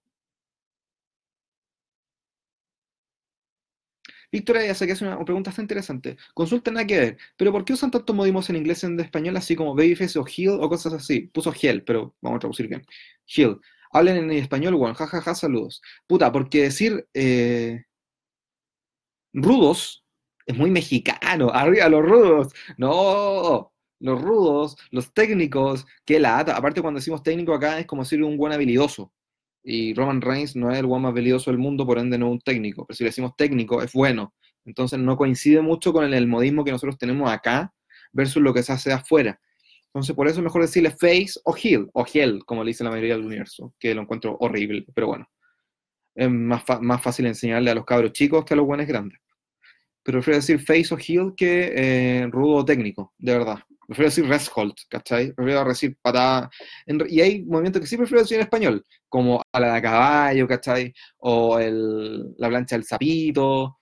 Víctor 4.32 4.58
ya 4.62 4.76
sé 4.76 4.86
que 4.86 4.94
es 4.94 5.02
una, 5.02 5.24
pregunta 5.24 5.50
bastante 5.50 5.74
interesante. 5.74 6.18
Consulta 6.34 6.72
nada 6.72 6.86
que 6.86 7.00
ver, 7.00 7.18
pero 7.38 7.52
¿por 7.52 7.66
qué 7.66 7.74
usan 7.74 7.92
tantos 7.92 8.16
modismos 8.16 8.50
en 8.50 8.58
inglés 8.58 8.84
y 8.84 8.88
en 8.88 9.00
español 9.00 9.38
así 9.38 9.56
como 9.56 9.76
babyface 9.76 10.20
o 10.20 10.26
heel 10.26 10.58
o 10.62 10.70
cosas 10.70 10.94
así? 10.94 11.22
Puso 11.34 11.54
heel, 11.54 11.84
pero 11.84 12.16
vamos 12.22 12.38
a 12.38 12.40
traducir 12.40 12.68
bien. 12.68 12.86
Heel. 13.28 13.60
Hablen 13.92 14.18
en 14.18 14.32
español, 14.32 14.76
weón. 14.76 14.94
Jajaja, 14.94 15.22
ja, 15.22 15.32
ja, 15.32 15.36
saludos. 15.36 15.82
Puta, 16.08 16.32
porque 16.32 16.64
decir 16.64 17.08
eh, 17.14 17.86
rudos 19.34 20.06
es 20.46 20.58
muy 20.58 20.72
mexicano. 20.72 21.52
Arriba 21.54 21.90
los 21.90 22.02
rudos. 22.04 22.54
No, 22.78 23.74
los 24.00 24.22
rudos, 24.22 24.78
los 24.92 25.14
técnicos, 25.14 25.86
que 26.06 26.20
la 26.20 26.40
Aparte, 26.40 26.82
cuando 26.82 27.00
decimos 27.00 27.24
técnico 27.24 27.54
acá 27.54 27.80
es 27.80 27.86
como 27.86 28.04
decir 28.04 28.24
un 28.24 28.38
buen 28.38 28.54
habilidoso 28.54 29.14
y 29.68 29.96
Roman 29.96 30.22
Reigns 30.22 30.56
no 30.56 30.72
es 30.72 30.78
el 30.78 30.86
guan 30.86 31.02
más 31.02 31.14
valioso 31.14 31.50
del 31.50 31.58
mundo, 31.58 31.88
por 31.88 31.98
ende 31.98 32.20
no 32.20 32.28
es 32.28 32.32
un 32.34 32.40
técnico, 32.40 32.86
pero 32.86 32.96
si 32.96 33.04
le 33.04 33.10
decimos 33.10 33.36
técnico 33.36 33.82
es 33.82 33.92
bueno. 33.94 34.34
Entonces 34.64 35.00
no 35.00 35.18
coincide 35.18 35.62
mucho 35.62 35.92
con 35.92 36.14
el, 36.14 36.28
modismo 36.28 36.64
que 36.64 36.72
nosotros 36.72 36.98
tenemos 36.98 37.30
acá 37.32 37.74
versus 38.14 38.42
lo 38.42 38.54
que 38.54 38.62
se 38.62 38.74
hace 38.74 38.94
afuera. 38.94 39.40
Entonces 39.88 40.16
por 40.16 40.28
eso 40.28 40.40
es 40.40 40.44
mejor 40.44 40.62
decirle 40.62 40.92
face 40.92 41.40
o 41.44 41.56
heel, 41.56 41.90
o 41.94 42.06
heel, 42.06 42.46
como 42.46 42.64
le 42.64 42.70
dice 42.70 42.84
la 42.84 42.92
mayoría 42.92 43.16
del 43.16 43.26
universo, 43.26 43.74
que 43.80 43.96
lo 43.96 44.02
encuentro 44.02 44.38
horrible, 44.40 44.86
pero 44.94 45.08
bueno. 45.08 45.28
Es 46.14 46.30
más, 46.30 46.64
más 46.82 47.02
fácil 47.02 47.26
enseñarle 47.26 47.72
a 47.72 47.76
los 47.76 47.86
cabros 47.86 48.14
chicos 48.14 48.46
que 48.46 48.54
a 48.54 48.58
los 48.58 48.66
buenos 48.66 48.88
grandes. 48.88 49.20
Pero 50.04 50.20
prefiero 50.20 50.38
decir 50.38 50.60
face 50.60 50.94
o 50.94 50.98
heel 50.98 51.34
que 51.36 51.74
eh, 51.76 52.28
rudo 52.28 52.64
técnico, 52.64 53.14
de 53.18 53.34
verdad. 53.34 53.60
Prefiero 53.88 54.10
decir 54.10 54.28
Reshold, 54.28 54.74
¿cachai? 54.90 55.32
Prefiero 55.34 55.64
decir 55.66 55.98
patada. 56.02 56.50
y 57.08 57.22
hay 57.22 57.44
movimientos 57.46 57.82
que 57.82 57.88
sí 57.88 57.98
prefiero 57.98 58.22
decir 58.22 58.38
en 58.38 58.44
español, 58.44 58.84
como 59.10 59.42
a 59.52 59.60
la 59.60 59.74
de 59.76 59.82
caballo, 59.82 60.48
¿cachai? 60.48 60.94
O 61.18 61.60
el, 61.60 62.36
la 62.38 62.50
plancha 62.50 62.76
del 62.76 62.86
sapito, 62.86 63.78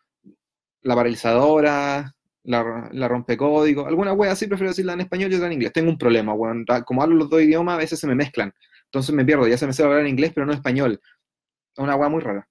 la 0.82 0.96
paralizadora, 0.96 2.14
la, 2.44 2.90
la 2.92 3.08
rompecódigo. 3.08 3.88
Alguna 3.88 4.14
wea 4.14 4.32
así 4.32 4.48
prefiero 4.48 4.72
decirla 4.72 4.94
en 4.94 5.02
español 5.02 5.32
y 5.32 5.36
otra 5.36 5.48
en 5.48 5.54
inglés. 5.54 5.74
Tengo 5.74 5.90
un 5.90 5.98
problema, 5.98 6.34
weón. 6.34 6.66
Como 6.86 7.02
hablo 7.02 7.16
los 7.16 7.30
dos 7.30 7.42
idiomas, 7.42 7.76
a 7.76 7.78
veces 7.80 8.00
se 8.00 8.08
me 8.08 8.16
mezclan. 8.16 8.54
Entonces 8.86 9.16
me 9.16 9.26
pierdo. 9.26 9.48
Ya 9.48 9.58
se 9.58 9.68
me 9.68 9.74
sabe 9.74 9.90
hablar 9.90 10.06
en 10.06 10.12
inglés, 10.12 10.32
pero 10.34 10.46
no 10.46 10.52
en 10.52 10.58
español. 10.58 11.00
Es 11.76 11.84
una 11.84 11.96
wea 11.96 12.10
muy 12.10 12.22
rara. 12.22 12.48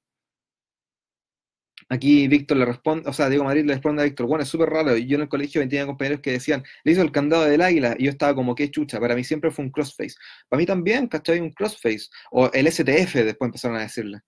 Aquí 1.93 2.27
Víctor 2.27 2.57
le 2.57 2.65
responde, 2.65 3.07
o 3.07 3.13
sea, 3.13 3.29
Diego 3.29 3.45
Madrid 3.45 3.67
le 3.67 3.75
responde 3.75 4.01
a 4.01 4.07
Víctor, 4.07 4.27
bueno, 4.27 4.43
es 4.45 4.49
súper 4.49 4.71
raro. 4.71 4.97
Yo 4.97 5.17
en 5.17 5.23
el 5.23 5.29
colegio 5.29 5.61
tenía 5.61 5.85
compañeros 5.85 6.21
que 6.23 6.33
decían, 6.33 6.65
le 6.85 6.93
hizo 6.93 7.03
el 7.03 7.13
candado 7.13 7.45
del 7.45 7.61
águila, 7.61 7.95
y 7.99 8.05
yo 8.05 8.11
estaba 8.11 8.35
como, 8.35 8.55
qué 8.55 8.71
chucha. 8.71 8.99
Para 8.99 9.15
mí 9.15 9.23
siempre 9.25 9.51
fue 9.51 9.67
un 9.67 9.71
crossface. 9.71 10.15
Para 10.49 10.59
mí 10.59 10.65
también, 10.65 11.07
¿cachai? 11.07 11.39
Un 11.41 11.51
crossface. 11.51 12.09
O 12.31 12.51
el 12.51 12.67
STF, 12.73 13.17
después 13.17 13.47
empezaron 13.47 13.77
a 13.77 13.83
decirle. 13.83 14.21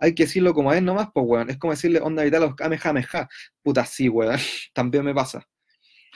Hay 0.00 0.12
que 0.12 0.24
decirlo 0.24 0.52
como 0.52 0.72
es 0.72 0.82
nomás, 0.82 1.08
pues, 1.14 1.24
weón. 1.24 1.50
Es 1.50 1.58
como 1.58 1.72
decirle 1.72 2.00
onda 2.00 2.24
vital 2.24 2.42
a 2.42 2.46
los 2.46 2.56
kamehameha. 2.56 3.28
Puta, 3.62 3.84
sí, 3.84 4.08
weón. 4.08 4.36
también 4.74 5.04
me 5.04 5.14
pasa. 5.14 5.46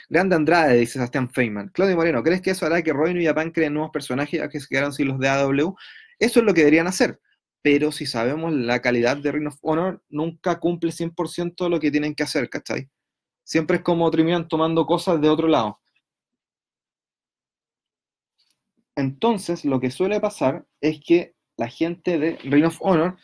Grande 0.08 0.34
Andrade, 0.34 0.78
dice 0.78 0.94
Sebastián 0.94 1.30
Feynman. 1.30 1.68
Claudio 1.68 1.94
Moreno, 1.94 2.24
¿crees 2.24 2.42
que 2.42 2.50
eso 2.50 2.66
hará 2.66 2.82
que 2.82 2.92
Roy 2.92 3.16
y 3.16 3.24
Japan 3.24 3.52
creen 3.52 3.74
nuevos 3.74 3.92
personajes 3.92 4.40
a 4.42 4.48
que 4.48 4.58
se 4.58 4.66
quedaron 4.66 4.92
sin 4.92 5.06
los 5.06 5.20
de 5.20 5.28
AW? 5.28 5.76
Eso 6.18 6.40
es 6.40 6.44
lo 6.44 6.52
que 6.52 6.62
deberían 6.62 6.88
hacer 6.88 7.20
pero 7.62 7.92
si 7.92 8.06
sabemos 8.06 8.52
la 8.52 8.80
calidad 8.82 9.16
de 9.16 9.32
Ring 9.32 9.46
of 9.46 9.58
Honor, 9.62 10.02
nunca 10.10 10.58
cumple 10.58 10.90
100% 10.90 11.68
lo 11.68 11.78
que 11.80 11.90
tienen 11.92 12.14
que 12.14 12.24
hacer, 12.24 12.50
¿cachai? 12.50 12.90
Siempre 13.44 13.78
es 13.78 13.82
como 13.82 14.10
terminan 14.10 14.48
tomando 14.48 14.84
cosas 14.84 15.20
de 15.20 15.28
otro 15.28 15.48
lado. 15.48 15.78
Entonces, 18.96 19.64
lo 19.64 19.80
que 19.80 19.90
suele 19.90 20.20
pasar 20.20 20.66
es 20.80 21.00
que 21.00 21.34
la 21.56 21.68
gente 21.68 22.18
de 22.18 22.36
Ring 22.42 22.66
of 22.66 22.78
Honor 22.80 23.16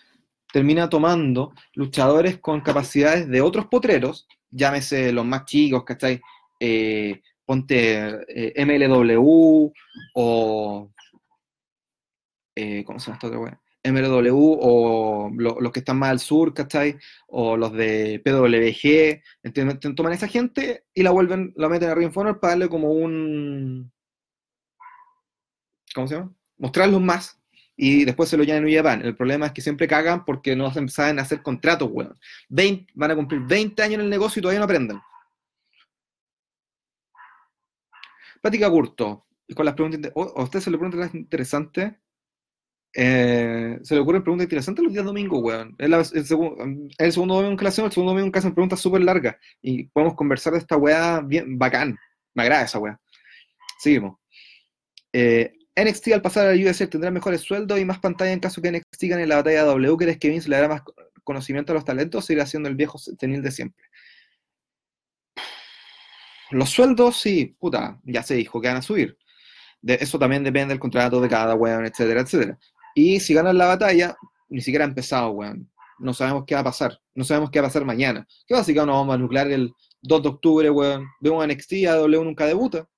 termina 0.52 0.88
tomando 0.88 1.52
luchadores 1.74 2.38
con 2.38 2.60
capacidades 2.60 3.28
de 3.28 3.40
otros 3.42 3.66
potreros, 3.66 4.26
llámese 4.50 5.12
los 5.12 5.26
más 5.26 5.44
chicos, 5.44 5.84
¿cachai? 5.84 6.20
Eh, 6.60 7.20
ponte 7.44 8.24
eh, 8.28 8.64
MLW 8.64 9.72
o... 10.14 10.90
Eh, 12.54 12.82
¿Cómo 12.84 12.98
se 12.98 13.06
llama 13.06 13.16
esta 13.16 13.26
otra 13.28 13.38
wea? 13.38 13.60
MLW 13.92 14.58
o 14.60 15.30
los 15.36 15.72
que 15.72 15.80
están 15.80 15.98
más 15.98 16.10
al 16.10 16.20
sur, 16.20 16.54
¿cachai? 16.54 16.98
O 17.26 17.56
los 17.56 17.72
de 17.72 18.20
PWG, 18.24 19.22
¿entienden? 19.42 19.94
Toman 19.94 20.12
a 20.12 20.16
esa 20.16 20.28
gente 20.28 20.84
y 20.94 21.02
la 21.02 21.10
vuelven, 21.10 21.52
la 21.56 21.68
meten 21.68 21.90
a 21.90 21.94
Ring 21.94 22.12
para 22.12 22.36
darle 22.40 22.68
como 22.68 22.92
un... 22.92 23.92
¿Cómo 25.94 26.06
se 26.06 26.16
llama? 26.16 26.32
Mostrarlos 26.58 27.00
más 27.00 27.38
y 27.80 28.04
después 28.04 28.28
se 28.28 28.36
lo 28.36 28.42
llenan 28.42 28.66
en 28.68 28.76
Japan. 28.76 29.02
El 29.02 29.16
problema 29.16 29.46
es 29.46 29.52
que 29.52 29.62
siempre 29.62 29.86
cagan 29.86 30.24
porque 30.24 30.56
no 30.56 30.72
saben 30.88 31.20
hacer 31.20 31.42
contratos, 31.42 31.88
weón. 31.90 32.18
van 32.94 33.10
a 33.12 33.14
cumplir 33.14 33.40
20 33.42 33.80
años 33.82 33.94
en 33.94 34.00
el 34.00 34.10
negocio 34.10 34.40
y 34.40 34.42
todavía 34.42 34.58
no 34.58 34.64
aprenden. 34.64 35.00
Plática 38.42 38.68
Curto, 38.68 39.24
con 39.54 39.64
las 39.64 39.74
preguntas, 39.74 40.12
¿a 40.14 40.42
usted 40.42 40.60
se 40.60 40.70
le 40.70 40.78
pregunta 40.78 41.08
interesante? 41.16 41.98
Eh, 42.94 43.78
se 43.82 43.94
le 43.94 44.00
ocurren 44.00 44.22
preguntas 44.22 44.44
interesantes 44.44 44.82
los 44.82 44.92
días 44.92 45.04
domingos, 45.04 45.40
weón. 45.42 45.76
Es 45.78 46.12
el, 46.12 46.26
segundo 46.26 47.34
domingo 47.34 47.56
que 47.56 47.64
la 47.64 47.68
hacemos, 47.68 47.90
el 47.90 47.94
segundo 47.94 48.12
domingo 48.12 48.32
que 48.32 48.38
hacen 48.38 48.54
preguntas 48.54 48.80
súper 48.80 49.02
largas 49.02 49.36
y 49.60 49.84
podemos 49.84 50.14
conversar 50.14 50.54
de 50.54 50.58
esta 50.60 50.76
weá 50.76 51.20
bien 51.20 51.58
bacán. 51.58 51.96
Me 52.34 52.42
agrada 52.42 52.64
esa 52.64 52.78
weá. 52.78 52.98
Seguimos. 53.78 54.18
Eh, 55.12 55.52
NXT 55.76 56.08
al 56.12 56.22
pasar 56.22 56.48
a 56.48 56.52
USL 56.52 56.88
tendrá 56.88 57.10
mejores 57.10 57.42
sueldos 57.42 57.78
y 57.78 57.84
más 57.84 58.00
pantalla 58.00 58.32
en 58.32 58.40
caso 58.40 58.60
que 58.60 58.72
NXT 58.72 59.04
gane 59.04 59.26
la 59.26 59.36
batalla 59.36 59.64
W. 59.64 59.96
¿Crees 59.96 60.18
que 60.18 60.28
Vince 60.28 60.48
le 60.48 60.56
dará 60.56 60.68
más 60.68 60.82
conocimiento 61.24 61.72
a 61.72 61.74
los 61.74 61.84
talentos 61.84 62.24
o 62.24 62.26
seguirá 62.26 62.46
siendo 62.46 62.68
el 62.68 62.74
viejo 62.74 62.98
tenil 63.18 63.42
de 63.42 63.50
siempre? 63.52 63.84
Los 66.50 66.70
sueldos, 66.70 67.20
sí, 67.20 67.54
puta, 67.58 68.00
ya 68.04 68.22
se 68.22 68.34
dijo 68.34 68.60
que 68.60 68.68
van 68.68 68.78
a 68.78 68.82
subir. 68.82 69.18
Eso 69.86 70.18
también 70.18 70.42
depende 70.42 70.74
del 70.74 70.80
contrato 70.80 71.20
de 71.20 71.28
cada 71.28 71.54
weón, 71.54 71.84
etcétera, 71.84 72.22
etcétera. 72.22 72.58
Y 72.98 73.20
si 73.20 73.32
ganan 73.32 73.56
la 73.56 73.66
batalla, 73.66 74.16
ni 74.48 74.60
siquiera 74.60 74.84
ha 74.84 74.88
empezado, 74.88 75.30
weón. 75.30 75.70
No 76.00 76.12
sabemos 76.12 76.42
qué 76.44 76.56
va 76.56 76.62
a 76.62 76.64
pasar. 76.64 76.98
No 77.14 77.22
sabemos 77.22 77.48
qué 77.48 77.60
va 77.60 77.66
a 77.66 77.68
pasar 77.68 77.84
mañana. 77.84 78.26
¿Qué 78.44 78.54
básicamente 78.54 78.90
nos 78.90 79.00
vamos 79.02 79.14
a 79.14 79.18
nuclear 79.18 79.48
el 79.52 79.72
2 80.02 80.22
de 80.24 80.28
octubre, 80.28 80.68
weón? 80.68 81.06
Vemos 81.20 81.44
a 81.44 81.46
NXT, 81.46 81.74
W 81.84 82.24
nunca 82.24 82.44
debuta. 82.46 82.88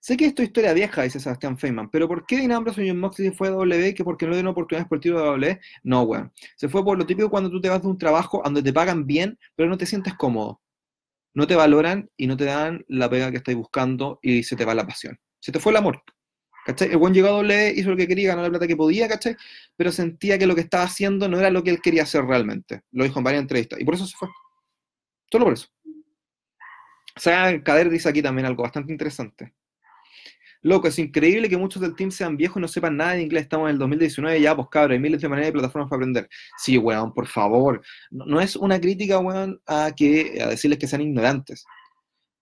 Sé 0.00 0.16
que 0.16 0.26
esto 0.26 0.42
es 0.42 0.50
historia 0.50 0.72
vieja, 0.72 1.02
dice 1.02 1.18
Sebastián 1.18 1.58
Feynman, 1.58 1.90
pero 1.90 2.06
¿por 2.06 2.26
qué 2.26 2.36
Dean 2.36 2.52
Ambrose 2.52 2.94
Moxley 2.94 3.32
fue 3.32 3.48
a 3.48 3.50
W 3.50 3.92
que 3.92 4.04
porque 4.04 4.24
no 4.24 4.30
le 4.30 4.36
dieron 4.36 4.52
oportunidades 4.52 4.88
por 4.88 4.98
el 4.98 5.02
de 5.02 5.18
W? 5.18 5.60
No, 5.82 6.02
weón. 6.02 6.32
Se 6.54 6.68
fue 6.68 6.84
por 6.84 6.96
lo 6.96 7.04
típico 7.06 7.28
cuando 7.28 7.50
tú 7.50 7.60
te 7.60 7.68
vas 7.68 7.82
de 7.82 7.88
un 7.88 7.98
trabajo 7.98 8.40
donde 8.44 8.62
te 8.62 8.72
pagan 8.72 9.04
bien, 9.04 9.36
pero 9.56 9.68
no 9.68 9.76
te 9.76 9.84
sientes 9.84 10.14
cómodo. 10.14 10.60
No 11.34 11.48
te 11.48 11.56
valoran 11.56 12.08
y 12.16 12.28
no 12.28 12.36
te 12.36 12.44
dan 12.44 12.84
la 12.86 13.10
pega 13.10 13.32
que 13.32 13.38
estás 13.38 13.56
buscando 13.56 14.20
y 14.22 14.44
se 14.44 14.54
te 14.54 14.64
va 14.64 14.76
la 14.76 14.86
pasión. 14.86 15.18
Se 15.40 15.50
te 15.50 15.58
fue 15.58 15.72
el 15.72 15.78
amor. 15.78 16.04
¿Cachai? 16.68 16.90
El 16.90 16.98
buen 16.98 17.14
llegó 17.14 17.28
a 17.28 17.30
W, 17.30 17.72
hizo 17.76 17.88
lo 17.88 17.96
que 17.96 18.06
quería, 18.06 18.28
ganó 18.28 18.42
la 18.42 18.50
plata 18.50 18.66
que 18.66 18.76
podía, 18.76 19.08
¿cachai? 19.08 19.34
Pero 19.74 19.90
sentía 19.90 20.38
que 20.38 20.46
lo 20.46 20.54
que 20.54 20.60
estaba 20.60 20.84
haciendo 20.84 21.26
no 21.26 21.38
era 21.38 21.48
lo 21.48 21.64
que 21.64 21.70
él 21.70 21.80
quería 21.80 22.02
hacer 22.02 22.26
realmente. 22.26 22.82
Lo 22.92 23.04
dijo 23.04 23.18
en 23.18 23.24
varias 23.24 23.40
entrevistas. 23.40 23.80
Y 23.80 23.86
por 23.86 23.94
eso 23.94 24.06
se 24.06 24.14
fue. 24.14 24.28
Solo 25.32 25.46
por 25.46 25.54
eso. 25.54 25.68
O 27.16 27.20
sea, 27.20 27.62
Kader 27.62 27.88
dice 27.88 28.10
aquí 28.10 28.20
también 28.20 28.44
algo 28.44 28.64
bastante 28.64 28.92
interesante. 28.92 29.54
Loco, 30.60 30.88
es 30.88 30.98
increíble 30.98 31.48
que 31.48 31.56
muchos 31.56 31.80
del 31.80 31.96
team 31.96 32.10
sean 32.10 32.36
viejos 32.36 32.58
y 32.58 32.60
no 32.60 32.68
sepan 32.68 32.98
nada 32.98 33.12
de 33.12 33.22
inglés. 33.22 33.44
Estamos 33.44 33.70
en 33.70 33.72
el 33.72 33.78
2019 33.78 34.38
ya, 34.38 34.54
pues 34.54 34.68
cabrón, 34.70 34.92
hay 34.92 34.98
miles 34.98 35.22
de 35.22 35.28
maneras 35.30 35.48
y 35.48 35.52
plataformas 35.52 35.88
para 35.88 36.00
aprender. 36.00 36.28
Sí, 36.58 36.76
weón, 36.76 37.14
por 37.14 37.26
favor. 37.26 37.80
No, 38.10 38.26
no, 38.26 38.40
es 38.42 38.56
una 38.56 38.78
crítica, 38.78 39.18
weón, 39.20 39.58
a, 39.66 39.90
que, 39.96 40.38
a 40.42 40.48
decirles 40.48 40.78
que 40.78 40.86
sean 40.86 41.00
ignorantes 41.00 41.64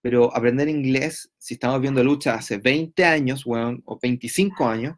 pero 0.06 0.32
aprender 0.32 0.68
inglés, 0.68 1.32
si 1.36 1.54
estamos 1.54 1.80
viendo 1.80 2.04
lucha 2.04 2.34
hace 2.34 2.58
20 2.58 3.04
años, 3.04 3.44
weón, 3.44 3.82
o 3.86 3.98
25 4.00 4.68
años, 4.68 4.94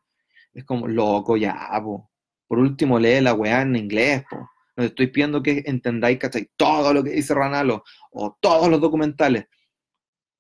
es 0.52 0.64
como, 0.64 0.86
loco, 0.86 1.38
ya, 1.38 1.66
po. 1.82 2.10
Por 2.46 2.58
último, 2.58 2.98
lee 2.98 3.22
la 3.22 3.32
weá 3.32 3.62
en 3.62 3.74
inglés, 3.74 4.24
po. 4.28 4.50
No 4.76 4.84
estoy 4.84 5.06
pidiendo 5.06 5.42
que 5.42 5.62
entendáis, 5.64 6.18
¿cachai? 6.18 6.50
Todo 6.58 6.92
lo 6.92 7.02
que 7.02 7.12
dice 7.12 7.32
Ranalo, 7.32 7.84
o 8.12 8.36
todos 8.38 8.68
los 8.68 8.82
documentales, 8.82 9.46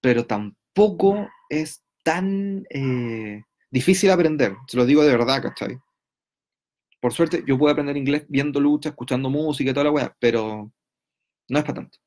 pero 0.02 0.26
tampoco 0.26 1.26
es 1.48 1.82
tan 2.04 2.66
eh, 2.68 3.42
difícil 3.70 4.10
aprender, 4.10 4.54
se 4.66 4.76
lo 4.76 4.84
digo 4.84 5.02
de 5.02 5.12
verdad, 5.16 5.40
¿cachai? 5.44 5.78
Por 7.00 7.14
suerte, 7.14 7.42
yo 7.46 7.56
puedo 7.56 7.72
aprender 7.72 7.96
inglés 7.96 8.26
viendo 8.28 8.60
lucha, 8.60 8.90
escuchando 8.90 9.30
música 9.30 9.70
y 9.70 9.72
toda 9.72 9.84
la 9.84 9.92
weá, 9.92 10.16
pero 10.20 10.70
no 11.48 11.58
es 11.58 11.64
para 11.64 11.74
tanto. 11.76 11.98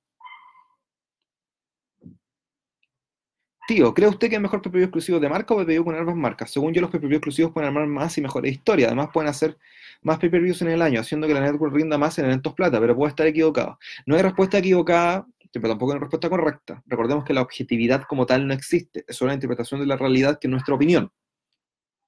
Tío, 3.67 3.93
¿cree 3.93 4.09
usted 4.09 4.29
que 4.29 4.35
es 4.35 4.41
mejor 4.41 4.61
PPV 4.61 4.83
exclusivo 4.83 5.19
de 5.19 5.29
marca 5.29 5.53
o 5.53 5.57
PPV 5.57 5.83
con 5.83 5.95
ambas 5.95 6.15
marcas? 6.15 6.51
Según 6.51 6.73
yo, 6.73 6.81
los 6.81 6.89
PPV 6.89 7.13
exclusivos 7.13 7.51
pueden 7.51 7.67
armar 7.67 7.87
más 7.87 8.17
y 8.17 8.21
mejores 8.21 8.51
historias. 8.51 8.87
Además, 8.87 9.09
pueden 9.13 9.29
hacer 9.29 9.57
más 10.01 10.17
pay-per-views 10.19 10.61
en 10.63 10.69
el 10.69 10.81
año, 10.81 10.99
haciendo 10.99 11.27
que 11.27 11.33
la 11.33 11.41
network 11.41 11.73
rinda 11.73 11.97
más 11.97 12.17
en 12.19 12.25
eventos 12.25 12.53
plata, 12.53 12.79
pero 12.79 12.95
puede 12.95 13.09
estar 13.09 13.27
equivocado. 13.27 13.77
No 14.05 14.15
hay 14.15 14.23
respuesta 14.23 14.57
equivocada, 14.57 15.27
pero 15.51 15.69
tampoco 15.69 15.93
hay 15.93 15.99
respuesta 15.99 16.29
correcta. 16.29 16.83
Recordemos 16.87 17.23
que 17.23 17.33
la 17.33 17.41
objetividad 17.41 18.03
como 18.03 18.25
tal 18.25 18.47
no 18.47 18.53
existe, 18.53 19.05
es 19.07 19.15
solo 19.15 19.29
la 19.29 19.35
interpretación 19.35 19.79
de 19.79 19.85
la 19.85 19.97
realidad 19.97 20.39
que 20.39 20.47
es 20.47 20.51
nuestra 20.51 20.73
opinión. 20.73 21.11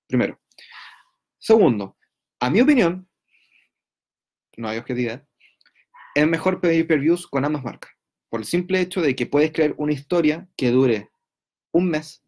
Primero. 0.08 0.40
Segundo, 1.38 1.98
a 2.40 2.50
mi 2.50 2.62
opinión, 2.62 3.08
no 4.58 4.70
hay 4.70 4.78
objetividad, 4.78 5.26
es 6.16 6.28
mejor 6.28 6.62
pay-per-views 6.62 7.28
con 7.28 7.46
ambas 7.46 7.64
marcas. 7.64 7.92
Por 8.30 8.40
el 8.40 8.46
simple 8.46 8.80
hecho 8.80 9.02
de 9.02 9.16
que 9.16 9.28
puedes 9.28 9.52
crear 9.52 9.74
una 9.78 9.94
historia 9.94 10.48
que 10.56 10.72
dure 10.72 11.10
un 11.74 11.89
mes, 11.89 12.24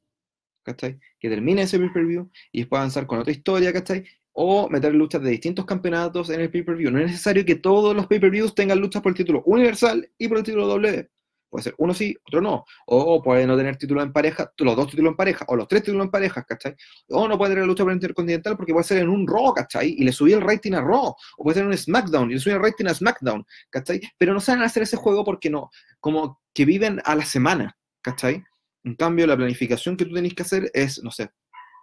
¿cachai? 0.64 1.00
Que 1.20 1.30
termine 1.30 1.62
ese 1.62 1.80
pay-per-view 1.80 2.30
y 2.52 2.60
después 2.60 2.80
avanzar 2.80 3.08
con 3.08 3.20
otra 3.20 3.32
historia, 3.32 3.72
¿cachai? 3.72 4.06
O 4.34 4.70
meter 4.70 4.94
luchas 4.94 5.22
de 5.22 5.30
distintos 5.30 5.66
campeonatos 5.66 6.30
en 6.30 6.42
el 6.42 6.52
pay-per-view. 6.52 6.92
No 6.92 7.00
es 7.00 7.08
necesario 7.08 7.46
que 7.46 7.56
todos 7.56 7.96
los 7.96 8.08
pay-per-views 8.08 8.54
tengan 8.54 8.80
luchas 8.80 9.02
por 9.02 9.12
el 9.12 9.18
título 9.18 9.44
universal 9.46 10.10
y 10.18 10.28
por 10.28 10.40
el 10.40 10.44
título 10.44 10.68
W. 10.68 11.10
Puede 11.56 11.64
ser 11.64 11.76
uno 11.78 11.94
sí, 11.94 12.14
otro 12.28 12.42
no. 12.42 12.66
O 12.88 13.24
puede 13.24 13.48
no 13.48 13.56
tener 13.56 13.78
título 13.78 14.02
en 14.02 14.12
pareja, 14.12 14.52
los 14.58 14.76
dos 14.76 14.90
títulos 14.90 15.12
en 15.12 15.16
pareja, 15.16 15.46
o 15.48 15.56
los 15.56 15.70
tres 15.70 15.84
títulos 15.84 16.04
en 16.06 16.12
pareja, 16.12 16.44
¿cachai? 16.44 16.76
O 17.10 17.30
no 17.30 17.38
puede 17.38 17.54
tener 17.54 17.66
lucha 17.66 17.84
por 17.84 17.94
el 17.94 17.96
Intercontinental 17.96 18.58
porque 18.58 18.74
puede 18.74 18.84
ser 18.84 18.98
en 18.98 19.08
un 19.08 19.26
Raw, 19.26 19.54
¿cachai? 19.54 19.96
Y 19.98 20.04
le 20.04 20.12
subí 20.12 20.34
el 20.34 20.42
rating 20.42 20.74
a 20.74 20.82
Raw. 20.82 21.16
O 21.38 21.44
puede 21.44 21.56
ser 21.56 21.64
en 21.64 21.70
un 21.70 21.78
SmackDown 21.78 22.30
y 22.30 22.34
le 22.34 22.40
subí 22.42 22.54
el 22.56 22.62
rating 22.62 22.88
a 22.88 22.94
SmackDown, 22.94 23.46
¿cachai? 23.70 24.02
Pero 24.18 24.34
no 24.34 24.42
saben 24.42 24.64
hacer 24.64 24.84
ese 24.84 24.98
juego 24.98 25.24
porque 25.24 25.50
no, 25.50 25.70
como 26.02 26.42
que 26.54 26.66
viven 26.66 27.02
a 27.06 27.16
la 27.16 27.24
semana, 27.24 27.78
¿cachai? 28.02 28.44
En 28.86 28.96
cambio, 28.96 29.26
la 29.26 29.36
planificación 29.36 29.98
que 29.98 30.06
tú 30.06 30.14
tenés 30.14 30.36
que 30.36 30.44
hacer 30.44 30.70
es, 30.74 31.02
no 31.04 31.10
sé, 31.10 31.32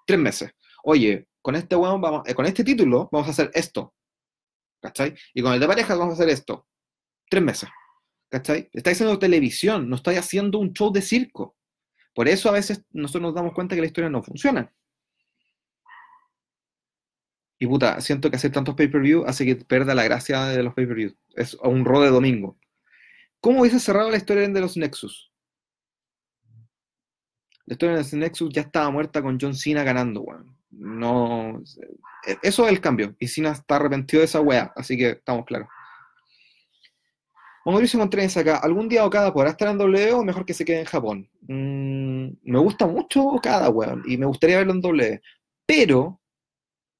tres 0.06 0.20
meses. 0.20 0.52
Oye, 0.84 1.26
con 1.42 1.56
este 1.56 1.74
vamos, 1.74 2.22
eh, 2.26 2.34
con 2.34 2.46
este 2.46 2.62
título 2.62 3.08
vamos 3.10 3.26
a 3.28 3.32
hacer 3.32 3.50
esto. 3.54 3.92
¿Cachai? 4.80 5.14
Y 5.34 5.42
con 5.42 5.52
el 5.52 5.60
de 5.60 5.66
parejas 5.66 5.98
vamos 5.98 6.12
a 6.12 6.14
hacer 6.14 6.28
esto. 6.28 6.68
Tres 7.28 7.42
meses. 7.42 7.68
¿Cachai? 8.30 8.70
Estáis 8.72 8.96
haciendo 8.96 9.18
televisión, 9.18 9.88
no 9.88 9.96
estáis 9.96 10.20
haciendo 10.20 10.58
un 10.58 10.72
show 10.72 10.92
de 10.92 11.02
circo. 11.02 11.56
Por 12.14 12.28
eso 12.28 12.48
a 12.48 12.52
veces 12.52 12.84
nosotros 12.90 13.22
nos 13.22 13.34
damos 13.34 13.52
cuenta 13.52 13.74
que 13.74 13.80
la 13.80 13.88
historia 13.88 14.08
no 14.08 14.22
funciona. 14.22 14.72
Y 17.58 17.66
puta, 17.66 18.00
siento 18.00 18.30
que 18.30 18.36
hacer 18.36 18.52
tantos 18.52 18.76
pay-per-view 18.76 19.24
hace 19.26 19.44
que 19.44 19.56
pierda 19.56 19.94
la 19.94 20.04
gracia 20.04 20.44
de 20.46 20.62
los 20.62 20.74
pay-per-view. 20.74 21.16
Es 21.34 21.54
un 21.54 21.84
rol 21.84 22.04
de 22.04 22.10
domingo. 22.10 22.58
¿Cómo 23.40 23.60
hubiese 23.60 23.80
cerrado 23.80 24.10
la 24.10 24.16
historia 24.16 24.48
de 24.48 24.60
los 24.60 24.76
Nexus? 24.76 25.31
La 27.72 27.74
historia 27.74 28.02
de 28.02 28.16
Nexus 28.18 28.52
ya 28.52 28.60
estaba 28.60 28.90
muerta 28.90 29.22
con 29.22 29.38
John 29.40 29.54
Cena 29.54 29.82
ganando, 29.82 30.20
weón. 30.20 30.54
No. 30.72 31.62
Eh, 32.26 32.36
eso 32.42 32.66
es 32.66 32.70
el 32.70 32.82
cambio. 32.82 33.16
Y 33.18 33.28
Cena 33.28 33.52
está 33.52 33.76
arrepentido 33.76 34.20
de 34.20 34.26
esa 34.26 34.42
weá, 34.42 34.70
así 34.76 34.94
que 34.94 35.08
estamos 35.12 35.46
claros. 35.46 35.68
Mauricio 37.64 37.98
Contreras 37.98 38.36
acá. 38.36 38.58
¿Algún 38.58 38.90
día 38.90 39.06
Okada 39.06 39.32
podrá 39.32 39.48
estar 39.48 39.68
en 39.68 39.78
W 39.78 40.12
o 40.12 40.22
mejor 40.22 40.44
que 40.44 40.52
se 40.52 40.66
quede 40.66 40.80
en 40.80 40.84
Japón? 40.84 41.30
Mm, 41.48 42.28
me 42.42 42.58
gusta 42.58 42.86
mucho 42.86 43.22
Okada, 43.22 43.70
weón. 43.70 44.02
Y 44.06 44.18
me 44.18 44.26
gustaría 44.26 44.58
verlo 44.58 44.74
en 44.74 44.82
W. 44.82 45.22
Pero 45.64 46.20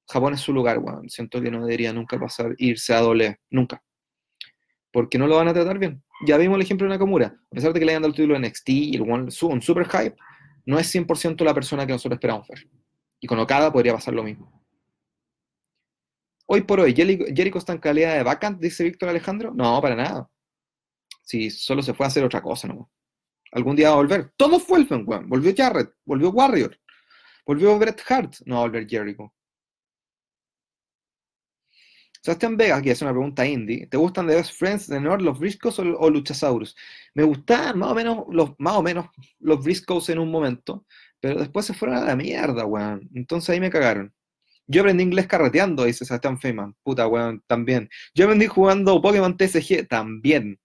Japón 0.08 0.32
es 0.32 0.40
su 0.40 0.54
lugar, 0.54 0.78
weón. 0.78 1.10
Siento 1.10 1.42
que 1.42 1.50
no 1.50 1.66
debería 1.66 1.92
nunca 1.92 2.18
pasar, 2.18 2.54
irse 2.56 2.94
a 2.94 3.00
W. 3.00 3.36
Nunca. 3.50 3.82
Porque 4.90 5.18
no 5.18 5.26
lo 5.26 5.36
van 5.36 5.48
a 5.48 5.52
tratar 5.52 5.78
bien. 5.78 6.02
Ya 6.26 6.38
vimos 6.38 6.56
el 6.56 6.62
ejemplo 6.62 6.86
de 6.86 6.94
Nakamura. 6.94 7.26
A 7.26 7.54
pesar 7.54 7.74
de 7.74 7.78
que 7.78 7.84
le 7.84 7.92
hayan 7.92 8.00
dado 8.00 8.12
el 8.12 8.16
título 8.16 8.40
de 8.40 8.48
NXT 8.48 8.68
y 8.70 8.96
el 8.96 9.02
one, 9.02 9.28
un 9.42 9.60
super 9.60 9.86
hype, 9.86 10.16
no 10.66 10.78
es 10.78 10.94
100% 10.94 11.44
la 11.44 11.54
persona 11.54 11.86
que 11.86 11.92
nosotros 11.92 12.16
esperamos 12.16 12.48
ver. 12.48 12.68
Y 13.20 13.26
con 13.26 13.38
Okada 13.38 13.72
podría 13.72 13.94
pasar 13.94 14.14
lo 14.14 14.22
mismo. 14.22 14.62
Hoy 16.46 16.62
por 16.62 16.80
hoy, 16.80 16.94
¿Jericho 16.94 17.58
está 17.58 17.72
en 17.72 17.78
calidad 17.78 18.16
de 18.16 18.22
vacant, 18.22 18.60
dice 18.60 18.84
Víctor 18.84 19.08
Alejandro? 19.08 19.52
No, 19.54 19.80
para 19.80 19.94
nada. 19.94 20.28
Si 21.22 21.50
solo 21.50 21.82
se 21.82 21.94
fue 21.94 22.04
a 22.04 22.08
hacer 22.08 22.24
otra 22.24 22.42
cosa, 22.42 22.68
¿no? 22.68 22.90
Algún 23.52 23.76
día 23.76 23.88
va 23.88 23.94
a 23.94 23.98
volver. 23.98 24.32
Todo 24.36 24.58
vuelven, 24.58 25.04
weón. 25.06 25.28
Volvió 25.28 25.52
Jarrett, 25.56 25.94
volvió 26.04 26.30
Warrior, 26.30 26.78
volvió 27.46 27.78
Bret 27.78 28.02
Hart. 28.08 28.34
No 28.44 28.56
va 28.56 28.60
a 28.60 28.64
volver 28.64 28.88
Jericho. 28.88 29.32
Sebastián 32.22 32.56
Vega, 32.56 32.76
aquí 32.76 32.90
hace 32.90 33.04
una 33.04 33.12
pregunta 33.12 33.44
indie. 33.44 33.88
¿Te 33.88 33.96
gustan 33.96 34.28
The 34.28 34.36
Best 34.36 34.52
Friends 34.56 34.86
de 34.86 35.00
Nord, 35.00 35.22
los 35.22 35.40
Briscoes 35.40 35.78
o, 35.80 36.08
Luchasaurus? 36.08 36.76
Me 37.14 37.24
gustaban 37.24 37.80
más 37.80 37.90
o 37.90 37.94
menos 37.96 38.24
los, 38.30 38.52
más 38.58 38.74
o 38.74 38.82
menos 38.82 39.06
los 39.40 39.62
Briscoes 39.62 40.08
en 40.08 40.20
un 40.20 40.30
momento, 40.30 40.86
pero 41.18 41.40
después 41.40 41.66
se 41.66 41.74
fueron 41.74 41.98
a 41.98 42.04
la 42.04 42.14
mierda, 42.14 42.64
weón. 42.64 43.10
Entonces 43.14 43.50
ahí 43.50 43.60
me 43.60 43.70
cagaron. 43.70 44.14
Yo 44.68 44.82
aprendí 44.82 45.02
inglés 45.02 45.26
carreteando, 45.26 45.84
dice 45.84 46.04
Sebastián 46.04 46.38
Feynman. 46.38 46.76
Puta, 46.84 47.08
weón, 47.08 47.42
también. 47.48 47.88
Yo 48.14 48.26
aprendí 48.26 48.46
jugando 48.46 49.02
Pokémon 49.02 49.36
TCG, 49.36 49.88
también. 49.88 50.60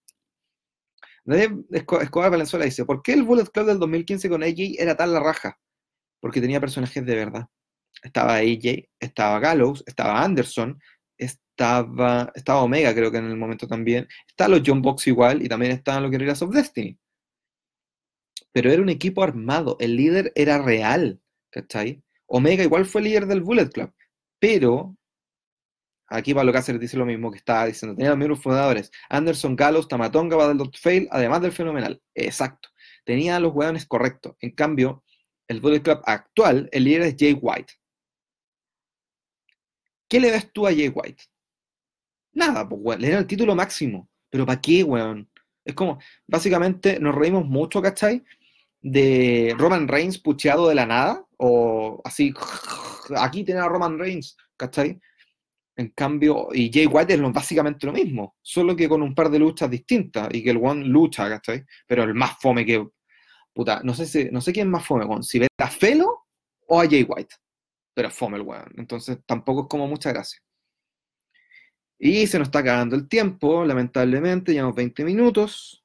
Escobar 1.72 2.30
Valenzuela 2.30 2.66
dice, 2.66 2.84
¿por 2.84 3.02
qué 3.02 3.14
el 3.14 3.24
Bullet 3.24 3.46
Club 3.46 3.66
del 3.66 3.80
2015 3.80 4.28
con 4.28 4.44
AJ 4.44 4.76
era 4.78 4.96
tal 4.96 5.12
la 5.12 5.20
raja? 5.20 5.58
Porque 6.20 6.40
tenía 6.40 6.60
personajes 6.60 7.04
de 7.04 7.14
verdad. 7.16 7.46
Estaba 8.02 8.36
AJ, 8.36 8.88
estaba 9.00 9.40
Gallows, 9.40 9.82
estaba 9.86 10.22
Anderson, 10.22 10.80
estaba, 11.58 12.30
estaba 12.36 12.62
Omega, 12.62 12.94
creo 12.94 13.10
que 13.10 13.18
en 13.18 13.26
el 13.26 13.36
momento 13.36 13.66
también. 13.66 14.06
Estaban 14.28 14.52
los 14.52 14.62
John 14.64 14.80
Box 14.80 15.08
igual 15.08 15.42
y 15.42 15.48
también 15.48 15.72
estaban 15.72 16.02
los 16.02 16.12
Guerrillas 16.12 16.40
of 16.42 16.54
Destiny. 16.54 16.96
Pero 18.52 18.70
era 18.70 18.80
un 18.80 18.88
equipo 18.88 19.22
armado, 19.24 19.76
el 19.80 19.96
líder 19.96 20.32
era 20.36 20.58
real, 20.62 21.20
¿cachai? 21.50 22.02
Omega 22.26 22.62
igual 22.62 22.84
fue 22.86 23.02
líder 23.02 23.26
del 23.26 23.42
Bullet 23.42 23.68
Club, 23.70 23.92
pero 24.38 24.96
aquí 26.06 26.32
Pablo 26.32 26.52
Cáceres 26.52 26.80
dice 26.80 26.96
lo 26.96 27.04
mismo 27.04 27.30
que 27.30 27.38
estaba 27.38 27.66
diciendo, 27.66 27.96
tenía 27.96 28.10
los 28.10 28.18
mismos 28.18 28.40
fundadores, 28.40 28.90
Anderson, 29.08 29.56
Gallows, 29.56 29.88
Tamatonga, 29.88 30.36
Battle 30.36 30.70
Fail, 30.80 31.08
además 31.10 31.42
del 31.42 31.52
fenomenal. 31.52 32.00
Exacto, 32.14 32.68
tenía 33.04 33.40
los 33.40 33.52
hueones 33.52 33.86
correctos. 33.86 34.36
En 34.40 34.52
cambio, 34.52 35.04
el 35.48 35.60
Bullet 35.60 35.82
Club 35.82 36.00
actual, 36.04 36.68
el 36.72 36.84
líder 36.84 37.02
es 37.02 37.16
Jay 37.18 37.38
White. 37.40 37.74
¿Qué 40.08 40.20
le 40.20 40.30
ves 40.30 40.52
tú 40.52 40.66
a 40.66 40.70
Jay 40.70 40.90
White? 40.94 41.24
Nada, 42.32 42.68
pues, 42.68 42.80
weón, 42.84 43.00
le 43.00 43.08
era 43.08 43.18
el 43.18 43.26
título 43.26 43.54
máximo. 43.54 44.08
Pero 44.30 44.46
¿para 44.46 44.60
qué, 44.60 44.84
weón? 44.84 45.28
Es 45.64 45.74
como, 45.74 45.98
básicamente 46.26 46.98
nos 47.00 47.14
reímos 47.14 47.44
mucho, 47.46 47.82
¿cachai? 47.82 48.24
De 48.80 49.54
Roman 49.58 49.88
Reigns 49.88 50.18
pucheado 50.18 50.68
de 50.68 50.74
la 50.74 50.86
nada, 50.86 51.26
o 51.38 52.00
así, 52.04 52.32
aquí 53.16 53.44
tiene 53.44 53.60
a 53.60 53.68
Roman 53.68 53.98
Reigns, 53.98 54.36
¿cachai? 54.56 54.98
En 55.76 55.90
cambio, 55.90 56.48
y 56.52 56.72
Jay 56.72 56.86
White 56.86 57.14
es 57.14 57.20
básicamente 57.32 57.86
lo 57.86 57.92
mismo, 57.92 58.36
solo 58.42 58.74
que 58.74 58.88
con 58.88 59.02
un 59.02 59.14
par 59.14 59.30
de 59.30 59.38
luchas 59.38 59.70
distintas, 59.70 60.28
y 60.32 60.42
que 60.42 60.50
el 60.50 60.56
one 60.62 60.84
lucha, 60.84 61.28
¿cachai? 61.28 61.64
Pero 61.86 62.04
el 62.04 62.14
más 62.14 62.38
fome 62.40 62.64
que, 62.64 62.86
puta, 63.52 63.80
no 63.84 63.94
sé, 63.94 64.06
si, 64.06 64.24
no 64.30 64.40
sé 64.40 64.52
quién 64.52 64.70
más 64.70 64.86
fome, 64.86 65.06
con 65.06 65.22
si 65.22 65.40
a 65.58 65.68
Felo 65.68 66.26
o 66.68 66.80
a 66.80 66.88
Jay 66.88 67.04
White. 67.06 67.34
Pero 67.94 68.10
fome 68.10 68.38
el 68.38 68.42
weón. 68.42 68.72
Entonces 68.76 69.18
tampoco 69.26 69.62
es 69.62 69.68
como 69.68 69.86
mucha 69.86 70.12
gracia. 70.12 70.40
Y 71.98 72.26
se 72.26 72.38
nos 72.38 72.48
está 72.48 72.60
acabando 72.60 72.94
el 72.94 73.08
tiempo, 73.08 73.64
lamentablemente, 73.64 74.52
llevamos 74.52 74.76
20 74.76 75.04
minutos. 75.04 75.84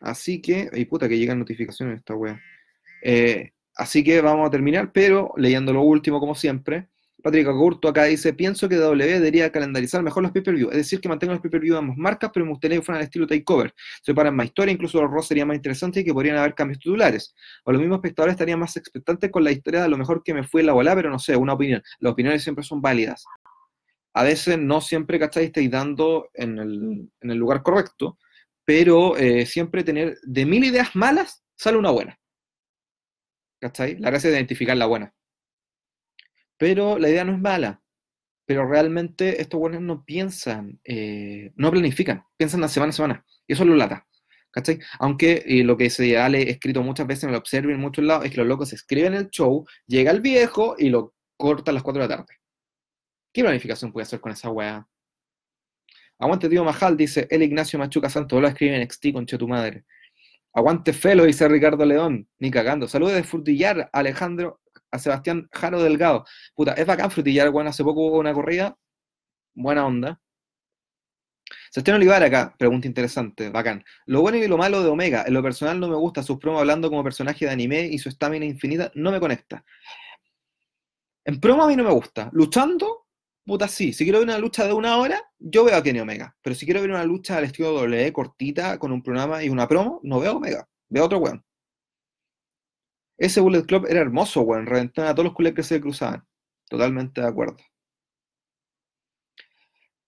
Así 0.00 0.40
que, 0.42 0.68
ay 0.72 0.84
puta, 0.84 1.08
que 1.08 1.18
llegan 1.18 1.38
notificaciones 1.38 1.98
esta 1.98 2.14
wea. 2.14 2.40
Eh, 3.02 3.52
así 3.76 4.02
que 4.02 4.20
vamos 4.20 4.46
a 4.48 4.50
terminar, 4.50 4.92
pero 4.92 5.32
leyendo 5.36 5.72
lo 5.72 5.82
último, 5.82 6.20
como 6.20 6.34
siempre. 6.34 6.88
Patrick 7.22 7.48
Agurto 7.48 7.88
acá 7.88 8.04
dice, 8.04 8.34
pienso 8.34 8.68
que 8.68 8.76
W 8.76 9.14
debería 9.14 9.50
calendarizar 9.50 10.00
mejor 10.02 10.22
los 10.22 10.30
pay-per-view, 10.30 10.70
es 10.70 10.76
decir, 10.76 11.00
que 11.00 11.08
mantengan 11.08 11.34
los 11.34 11.42
pay-per-view 11.42 11.74
de 11.74 11.78
ambas 11.78 11.96
marcas, 11.96 12.30
pero 12.32 12.46
me 12.46 12.52
gustaría 12.52 12.78
que 12.78 12.84
fueran 12.84 13.00
al 13.00 13.04
estilo 13.06 13.26
takeover. 13.26 13.74
Se 14.02 14.14
paran 14.14 14.36
más 14.36 14.46
historia, 14.46 14.72
incluso 14.72 15.02
los 15.02 15.10
Ross 15.10 15.26
sería 15.26 15.44
más 15.44 15.56
interesante 15.56 16.00
y 16.00 16.04
que 16.04 16.12
podrían 16.12 16.36
haber 16.36 16.54
cambios 16.54 16.78
titulares. 16.78 17.34
O 17.64 17.72
los 17.72 17.80
mismos 17.80 17.96
espectadores 17.96 18.34
estarían 18.34 18.60
más 18.60 18.76
expectantes 18.76 19.30
con 19.32 19.42
la 19.42 19.50
historia 19.50 19.82
de 19.82 19.88
lo 19.88 19.96
mejor 19.96 20.22
que 20.22 20.34
me 20.34 20.44
fue 20.44 20.62
la 20.62 20.72
bola, 20.72 20.94
pero 20.94 21.10
no 21.10 21.18
sé, 21.18 21.34
una 21.34 21.54
opinión. 21.54 21.82
Las 21.98 22.12
opiniones 22.12 22.44
siempre 22.44 22.62
son 22.62 22.80
válidas. 22.80 23.24
A 24.16 24.22
veces 24.22 24.58
no 24.58 24.80
siempre, 24.80 25.18
¿cachai? 25.18 25.44
Estáis 25.44 25.70
dando 25.70 26.30
en 26.32 26.58
el, 26.58 27.10
en 27.20 27.30
el 27.30 27.36
lugar 27.36 27.62
correcto, 27.62 28.18
pero 28.64 29.14
eh, 29.18 29.44
siempre 29.44 29.84
tener 29.84 30.16
de 30.22 30.46
mil 30.46 30.64
ideas 30.64 30.96
malas 30.96 31.44
sale 31.54 31.76
una 31.76 31.90
buena. 31.90 32.18
¿Cachai? 33.60 33.98
La 33.98 34.08
gracia 34.08 34.30
es 34.30 34.36
identificar 34.36 34.74
la 34.74 34.86
buena. 34.86 35.12
Pero 36.56 36.98
la 36.98 37.10
idea 37.10 37.24
no 37.26 37.34
es 37.34 37.40
mala. 37.40 37.82
Pero 38.46 38.66
realmente 38.66 39.42
estos 39.42 39.60
buenos 39.60 39.82
no 39.82 40.02
piensan, 40.02 40.80
eh, 40.84 41.52
no 41.54 41.70
planifican, 41.70 42.24
piensan 42.38 42.62
de 42.62 42.68
semana 42.70 42.90
a 42.90 42.92
semana. 42.94 43.26
Y 43.46 43.52
eso 43.52 43.66
lo 43.66 43.76
lata. 43.76 44.06
¿Cachai? 44.50 44.78
Aunque 44.98 45.44
lo 45.62 45.76
que 45.76 45.90
se 45.90 46.16
ha 46.16 46.26
escrito 46.28 46.82
muchas 46.82 47.06
veces, 47.06 47.24
me 47.24 47.32
lo 47.32 47.38
observo 47.38 47.70
en 47.70 47.80
muchos 47.80 48.02
lados, 48.02 48.24
es 48.24 48.30
que 48.30 48.38
los 48.38 48.46
locos 48.46 48.72
escriben 48.72 49.12
el 49.12 49.28
show, 49.28 49.66
llega 49.86 50.10
el 50.10 50.22
viejo 50.22 50.74
y 50.78 50.88
lo 50.88 51.14
corta 51.36 51.70
a 51.70 51.74
las 51.74 51.82
4 51.82 52.02
de 52.02 52.08
la 52.08 52.16
tarde. 52.16 52.45
¿Qué 53.36 53.42
planificación 53.42 53.92
puede 53.92 54.04
hacer 54.04 54.18
con 54.18 54.32
esa 54.32 54.48
weá? 54.48 54.88
Aguante 56.18 56.48
tío 56.48 56.64
Majal, 56.64 56.96
dice 56.96 57.28
el 57.30 57.42
Ignacio 57.42 57.78
Machuca 57.78 58.08
Santos, 58.08 58.40
lo 58.40 58.48
escribe 58.48 58.80
en 58.80 58.90
XT, 58.90 59.12
conche 59.12 59.36
tu 59.36 59.46
madre. 59.46 59.84
Aguante 60.54 60.94
Felo, 60.94 61.24
dice 61.24 61.46
Ricardo 61.46 61.84
León, 61.84 62.26
ni 62.38 62.50
cagando. 62.50 62.88
Saludos 62.88 63.12
de 63.12 63.24
Frutillar, 63.24 63.90
Alejandro, 63.92 64.62
a 64.90 64.98
Sebastián 64.98 65.50
Jaro 65.52 65.82
Delgado. 65.82 66.24
Puta, 66.54 66.72
es 66.72 66.86
bacán 66.86 67.10
Frutillar, 67.10 67.50
bueno, 67.50 67.68
hace 67.68 67.84
poco 67.84 68.06
hubo 68.06 68.20
una 68.20 68.32
corrida, 68.32 68.78
buena 69.52 69.84
onda. 69.84 70.18
Sebastián 71.70 71.98
Olivar 71.98 72.22
acá, 72.22 72.54
pregunta 72.58 72.88
interesante, 72.88 73.50
bacán. 73.50 73.84
Lo 74.06 74.22
bueno 74.22 74.38
y 74.38 74.48
lo 74.48 74.56
malo 74.56 74.82
de 74.82 74.88
Omega, 74.88 75.24
en 75.26 75.34
lo 75.34 75.42
personal 75.42 75.78
no 75.78 75.88
me 75.88 75.96
gusta, 75.96 76.22
sus 76.22 76.38
promos 76.38 76.60
hablando 76.60 76.88
como 76.88 77.04
personaje 77.04 77.44
de 77.44 77.50
anime 77.50 77.82
y 77.82 77.98
su 77.98 78.08
estamina 78.08 78.46
infinita 78.46 78.90
no 78.94 79.12
me 79.12 79.20
conecta. 79.20 79.62
En 81.26 81.38
promo 81.38 81.64
a 81.64 81.68
mí 81.68 81.76
no 81.76 81.84
me 81.84 81.92
gusta. 81.92 82.30
Luchando, 82.32 83.05
puta, 83.46 83.68
sí, 83.68 83.92
si 83.92 84.04
quiero 84.04 84.18
ver 84.18 84.28
una 84.28 84.38
lucha 84.38 84.66
de 84.66 84.72
una 84.72 84.96
hora, 84.98 85.22
yo 85.38 85.64
veo 85.64 85.76
a 85.76 85.82
Kenny 85.82 86.00
Omega. 86.00 86.36
Pero 86.42 86.54
si 86.54 86.66
quiero 86.66 86.80
ver 86.80 86.90
una 86.90 87.04
lucha 87.04 87.38
al 87.38 87.44
estilo 87.44 87.72
W, 87.72 88.12
cortita, 88.12 88.78
con 88.78 88.92
un 88.92 89.02
programa 89.02 89.42
y 89.44 89.48
una 89.48 89.68
promo, 89.68 90.00
no 90.02 90.20
veo 90.20 90.36
Omega. 90.36 90.68
Veo 90.88 91.04
otro 91.04 91.18
weón. 91.18 91.44
Ese 93.18 93.40
Bullet 93.40 93.64
Club 93.64 93.86
era 93.88 94.00
hermoso, 94.00 94.42
weón. 94.42 94.66
Reventaba 94.66 95.10
a 95.10 95.14
todos 95.14 95.24
los 95.26 95.34
culés 95.34 95.54
que 95.54 95.62
se 95.62 95.80
cruzaban. 95.80 96.26
Totalmente 96.68 97.20
de 97.20 97.26
acuerdo. 97.26 97.56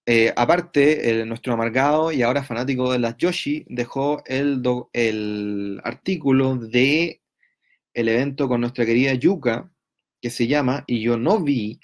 Eh, 0.07 0.33
aparte, 0.37 1.24
nuestro 1.27 1.53
amargado 1.53 2.12
y 2.12 2.22
ahora 2.22 2.42
fanático 2.42 2.90
de 2.90 2.98
las 2.98 3.16
Yoshi 3.18 3.66
dejó 3.68 4.22
el, 4.27 4.62
el 4.94 5.81
artículo 5.85 6.57
de 6.57 7.22
el 7.92 8.09
evento 8.09 8.48
con 8.48 8.61
nuestra 8.61 8.87
querida 8.87 9.12
Yuka, 9.14 9.70
que 10.20 10.31
se 10.31 10.46
llama, 10.46 10.85
y 10.87 11.03
yo 11.03 11.18
no 11.18 11.40
vi, 11.40 11.81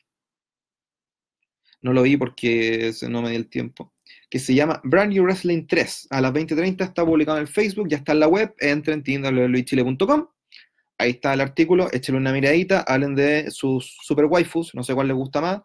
no 1.85 1.93
lo 1.93 2.03
vi 2.03 2.17
porque 2.17 2.93
no 3.09 3.23
me 3.23 3.31
di 3.31 3.37
el 3.37 3.49
tiempo, 3.49 3.93
que 4.31 4.39
se 4.39 4.55
llama 4.55 4.81
Brand 4.83 5.13
New 5.13 5.23
Wrestling 5.23 5.67
3. 5.69 6.09
A 6.11 6.21
las 6.21 6.33
20.30 6.33 6.83
está 6.83 7.05
publicado 7.05 7.39
en 7.39 7.47
Facebook, 7.47 7.89
ya 7.89 7.99
está 7.99 8.13
en 8.13 8.21
la 8.21 8.27
web, 8.27 8.55
entren 8.59 9.05
en 9.07 9.65
chile.com 9.65 10.27
Ahí 10.97 11.11
está 11.11 11.35
el 11.35 11.41
artículo, 11.41 11.89
échale 11.93 12.19
una 12.19 12.33
miradita, 12.33 12.81
hablen 12.81 13.15
de 13.15 13.51
sus 13.51 13.97
super 14.03 14.25
waifus, 14.25 14.75
no 14.75 14.83
sé 14.83 14.95
cuál 14.95 15.09
les 15.09 15.17
gusta 15.17 15.41
más, 15.41 15.61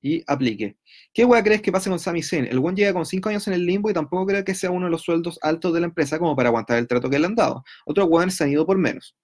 y 0.00 0.22
aplique. 0.26 0.78
¿Qué 1.12 1.24
hueá 1.24 1.42
crees 1.42 1.60
que 1.60 1.72
pase 1.72 1.90
con 1.90 1.98
Sami 1.98 2.22
Zayn? 2.22 2.46
El 2.46 2.60
buen 2.60 2.74
llega 2.74 2.94
con 2.94 3.04
5 3.04 3.28
años 3.28 3.46
en 3.48 3.54
el 3.54 3.66
limbo 3.66 3.90
y 3.90 3.92
tampoco 3.92 4.24
creo 4.24 4.44
que 4.44 4.54
sea 4.54 4.70
uno 4.70 4.86
de 4.86 4.90
los 4.90 5.02
sueldos 5.02 5.38
altos 5.42 5.74
de 5.74 5.80
la 5.80 5.86
empresa 5.86 6.18
como 6.18 6.34
para 6.34 6.48
aguantar 6.48 6.78
el 6.78 6.86
trato 6.86 7.10
que 7.10 7.18
le 7.18 7.26
han 7.26 7.34
dado. 7.34 7.62
Otros 7.84 8.08
weones 8.08 8.36
se 8.36 8.44
han 8.44 8.50
ido 8.50 8.64
por 8.64 8.78
menos. 8.78 9.14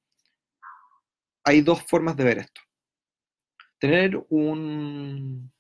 Hay 1.45 1.63
dos 1.63 1.83
formas 1.83 2.17
de 2.17 2.25
ver 2.25 2.39
esto. 2.39 2.61
Tener 3.79 4.23
un, 4.29 5.54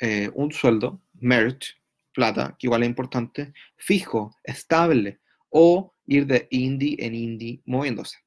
eh, 0.00 0.30
un 0.34 0.52
sueldo, 0.52 1.00
merch, 1.14 1.80
plata, 2.12 2.56
que 2.58 2.66
igual 2.66 2.82
es 2.82 2.88
importante, 2.88 3.52
fijo, 3.76 4.36
estable, 4.44 5.20
o 5.50 5.94
ir 6.06 6.26
de 6.26 6.48
indie 6.50 6.96
en 6.98 7.14
indie 7.14 7.62
moviéndose. 7.66 8.18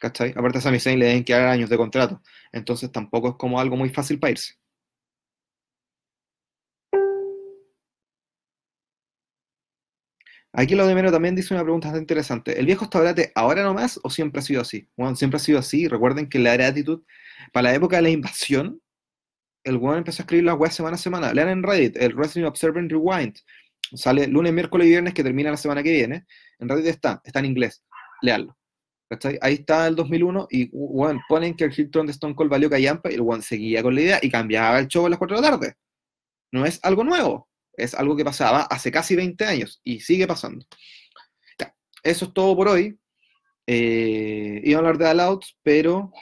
¿Cachai? 0.00 0.30
Aparte 0.34 0.58
a 0.58 0.60
Sami 0.62 0.80
Zayn 0.80 0.98
le 0.98 1.06
deben 1.06 1.24
quedar 1.24 1.46
años 1.48 1.68
de 1.70 1.76
contrato, 1.76 2.22
entonces 2.52 2.90
tampoco 2.90 3.30
es 3.30 3.34
como 3.36 3.60
algo 3.60 3.76
muy 3.76 3.90
fácil 3.90 4.18
para 4.18 4.32
irse. 4.32 4.54
Aquí 10.52 10.74
lo 10.74 10.86
de 10.86 10.94
menos 10.96 11.12
también 11.12 11.36
dice 11.36 11.54
una 11.54 11.62
pregunta 11.62 11.96
interesante. 11.96 12.58
¿El 12.58 12.66
viejo 12.66 12.84
establate 12.84 13.30
ahora 13.36 13.62
nomás 13.62 14.00
o 14.02 14.10
siempre 14.10 14.40
ha 14.40 14.42
sido 14.42 14.60
así? 14.62 14.88
Bueno, 14.96 15.14
siempre 15.14 15.36
ha 15.36 15.40
sido 15.40 15.60
así. 15.60 15.86
Recuerden 15.86 16.28
que 16.28 16.40
la 16.40 16.54
gratitud, 16.54 17.02
para 17.52 17.70
la 17.70 17.74
época 17.74 17.96
de 17.96 18.02
la 18.02 18.10
invasión, 18.10 18.80
el 19.64 19.76
weón 19.76 19.98
empezó 19.98 20.22
a 20.22 20.24
escribir 20.24 20.44
las 20.44 20.58
weas 20.58 20.74
semana 20.74 20.94
a 20.96 20.98
semana. 20.98 21.32
Lean 21.32 21.48
en 21.48 21.62
Reddit, 21.62 21.96
el 21.96 22.14
Wrestling 22.14 22.44
Observer 22.44 22.86
Rewind. 22.86 23.36
Sale 23.94 24.26
lunes, 24.26 24.52
miércoles 24.52 24.86
y 24.86 24.90
viernes 24.90 25.14
que 25.14 25.22
termina 25.22 25.50
la 25.50 25.56
semana 25.56 25.82
que 25.82 25.92
viene. 25.92 26.26
En 26.58 26.68
Reddit 26.68 26.86
está, 26.86 27.20
está 27.24 27.40
en 27.40 27.46
inglés. 27.46 27.82
Leanlo. 28.22 28.56
Ahí 29.40 29.54
está 29.54 29.88
el 29.88 29.96
2001 29.96 30.46
y 30.50 30.68
weón, 30.72 31.20
ponen 31.28 31.54
que 31.56 31.64
el 31.64 31.74
Hilton 31.76 32.06
de 32.06 32.12
Stone 32.12 32.34
Cold 32.36 32.48
valió 32.48 32.70
callampa 32.70 33.10
y 33.10 33.14
el 33.14 33.22
weón 33.22 33.42
seguía 33.42 33.82
con 33.82 33.94
la 33.94 34.00
idea 34.02 34.18
y 34.22 34.30
cambiaba 34.30 34.78
el 34.78 34.86
show 34.86 35.04
a 35.04 35.10
las 35.10 35.18
4 35.18 35.36
de 35.36 35.42
la 35.42 35.50
tarde. 35.50 35.74
No 36.52 36.64
es 36.64 36.78
algo 36.84 37.02
nuevo, 37.02 37.48
es 37.72 37.94
algo 37.94 38.16
que 38.16 38.24
pasaba 38.24 38.62
hace 38.62 38.92
casi 38.92 39.16
20 39.16 39.44
años 39.44 39.80
y 39.82 39.98
sigue 40.00 40.28
pasando. 40.28 40.64
eso 42.04 42.24
es 42.26 42.32
todo 42.32 42.54
por 42.54 42.68
hoy. 42.68 42.98
Eh, 43.66 44.60
iba 44.64 44.78
a 44.78 44.80
hablar 44.80 44.98
de 44.98 45.22
All 45.22 45.40
pero 45.62 46.12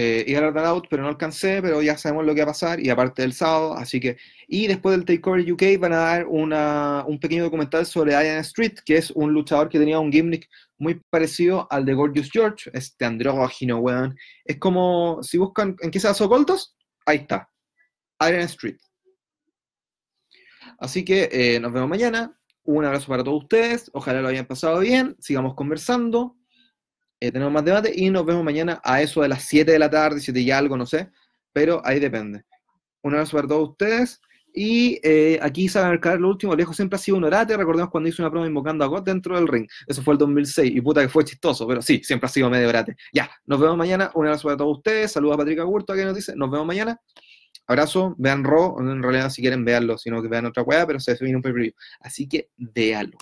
eh, 0.00 0.24
iba 0.28 0.38
a 0.38 0.46
hablar 0.46 0.62
de 0.62 0.68
Out, 0.68 0.86
pero 0.88 1.02
no 1.02 1.08
alcancé, 1.08 1.60
pero 1.60 1.82
ya 1.82 1.98
sabemos 1.98 2.24
lo 2.24 2.32
que 2.32 2.42
va 2.42 2.44
a 2.44 2.52
pasar, 2.52 2.78
y 2.78 2.88
aparte 2.88 3.22
del 3.22 3.32
sábado, 3.32 3.74
así 3.74 3.98
que, 3.98 4.16
y 4.46 4.68
después 4.68 4.96
del 4.96 5.04
Takeover 5.04 5.52
UK 5.52 5.76
van 5.80 5.92
a 5.92 5.96
dar 5.96 6.26
un 6.28 7.18
pequeño 7.20 7.42
documental 7.42 7.84
sobre 7.84 8.12
Ian 8.12 8.38
Street, 8.38 8.74
que 8.86 8.96
es 8.96 9.10
un 9.10 9.32
luchador 9.32 9.68
que 9.68 9.80
tenía 9.80 9.98
un 9.98 10.12
gimmick 10.12 10.48
muy 10.76 11.02
parecido 11.10 11.66
al 11.68 11.84
de 11.84 11.94
Gorgeous 11.94 12.30
George, 12.30 12.70
este 12.74 13.06
andrógino, 13.06 13.78
weón, 13.78 14.16
es 14.44 14.58
como, 14.58 15.20
si 15.20 15.36
buscan 15.36 15.74
en 15.80 15.90
qué 15.90 15.98
se 15.98 16.06
hace 16.06 16.22
ocultos, 16.22 16.76
ahí 17.04 17.16
está, 17.16 17.50
Iron 18.20 18.42
Street. 18.42 18.78
Así 20.78 21.04
que 21.04 21.28
eh, 21.32 21.58
nos 21.58 21.72
vemos 21.72 21.88
mañana, 21.88 22.38
un 22.62 22.84
abrazo 22.84 23.08
para 23.08 23.24
todos 23.24 23.42
ustedes, 23.42 23.90
ojalá 23.92 24.22
lo 24.22 24.28
hayan 24.28 24.46
pasado 24.46 24.78
bien, 24.78 25.16
sigamos 25.18 25.56
conversando, 25.56 26.36
eh, 27.20 27.32
tenemos 27.32 27.52
más 27.52 27.64
debate 27.64 27.92
y 27.94 28.10
nos 28.10 28.24
vemos 28.24 28.44
mañana 28.44 28.80
a 28.84 29.02
eso 29.02 29.22
de 29.22 29.28
las 29.28 29.44
7 29.44 29.72
de 29.72 29.78
la 29.78 29.90
tarde, 29.90 30.20
7 30.20 30.38
y 30.40 30.50
algo, 30.50 30.76
no 30.76 30.86
sé, 30.86 31.10
pero 31.52 31.82
ahí 31.84 31.98
depende. 31.98 32.44
Un 33.02 33.14
abrazo 33.14 33.36
para 33.36 33.48
todos 33.48 33.70
ustedes. 33.70 34.20
Y 34.54 34.98
eh, 35.02 35.38
aquí 35.42 35.68
saben 35.68 35.90
marcar 35.90 36.18
lo 36.18 36.28
último, 36.28 36.56
lejos 36.56 36.74
siempre 36.74 36.96
ha 36.96 36.98
sido 36.98 37.18
un 37.18 37.24
orate, 37.24 37.56
recordemos 37.56 37.90
cuando 37.90 38.08
hizo 38.08 38.22
una 38.22 38.30
prueba 38.30 38.46
invocando 38.46 38.82
a 38.82 38.88
God 38.88 39.02
dentro 39.02 39.36
del 39.36 39.46
ring, 39.46 39.68
eso 39.86 40.02
fue 40.02 40.14
el 40.14 40.18
2006, 40.18 40.74
y 40.74 40.80
puta 40.80 41.02
que 41.02 41.08
fue 41.08 41.22
chistoso, 41.22 41.68
pero 41.68 41.82
sí, 41.82 42.00
siempre 42.02 42.26
ha 42.26 42.30
sido 42.30 42.48
medio 42.48 42.68
orate. 42.68 42.96
Ya, 43.12 43.30
nos 43.44 43.60
vemos 43.60 43.76
mañana, 43.76 44.10
un 44.14 44.26
abrazo 44.26 44.48
para 44.48 44.56
todos 44.56 44.78
ustedes, 44.78 45.12
saludos 45.12 45.34
a 45.34 45.38
Patrick 45.38 45.60
Agurto 45.60 45.94
que 45.94 46.04
nos 46.04 46.14
dice, 46.14 46.34
nos 46.34 46.50
vemos 46.50 46.66
mañana, 46.66 46.98
abrazo, 47.66 48.16
vean 48.18 48.42
Raw, 48.42 48.80
en 48.80 49.02
realidad 49.02 49.30
si 49.30 49.42
quieren 49.42 49.64
veanlo, 49.64 49.98
sino 49.98 50.20
que 50.22 50.28
vean 50.28 50.46
otra 50.46 50.62
weá, 50.62 50.86
pero 50.86 50.98
se 50.98 51.14
viene 51.20 51.36
un 51.36 51.42
preview, 51.42 51.72
así 52.00 52.26
que 52.26 52.48
véanlo. 52.56 53.18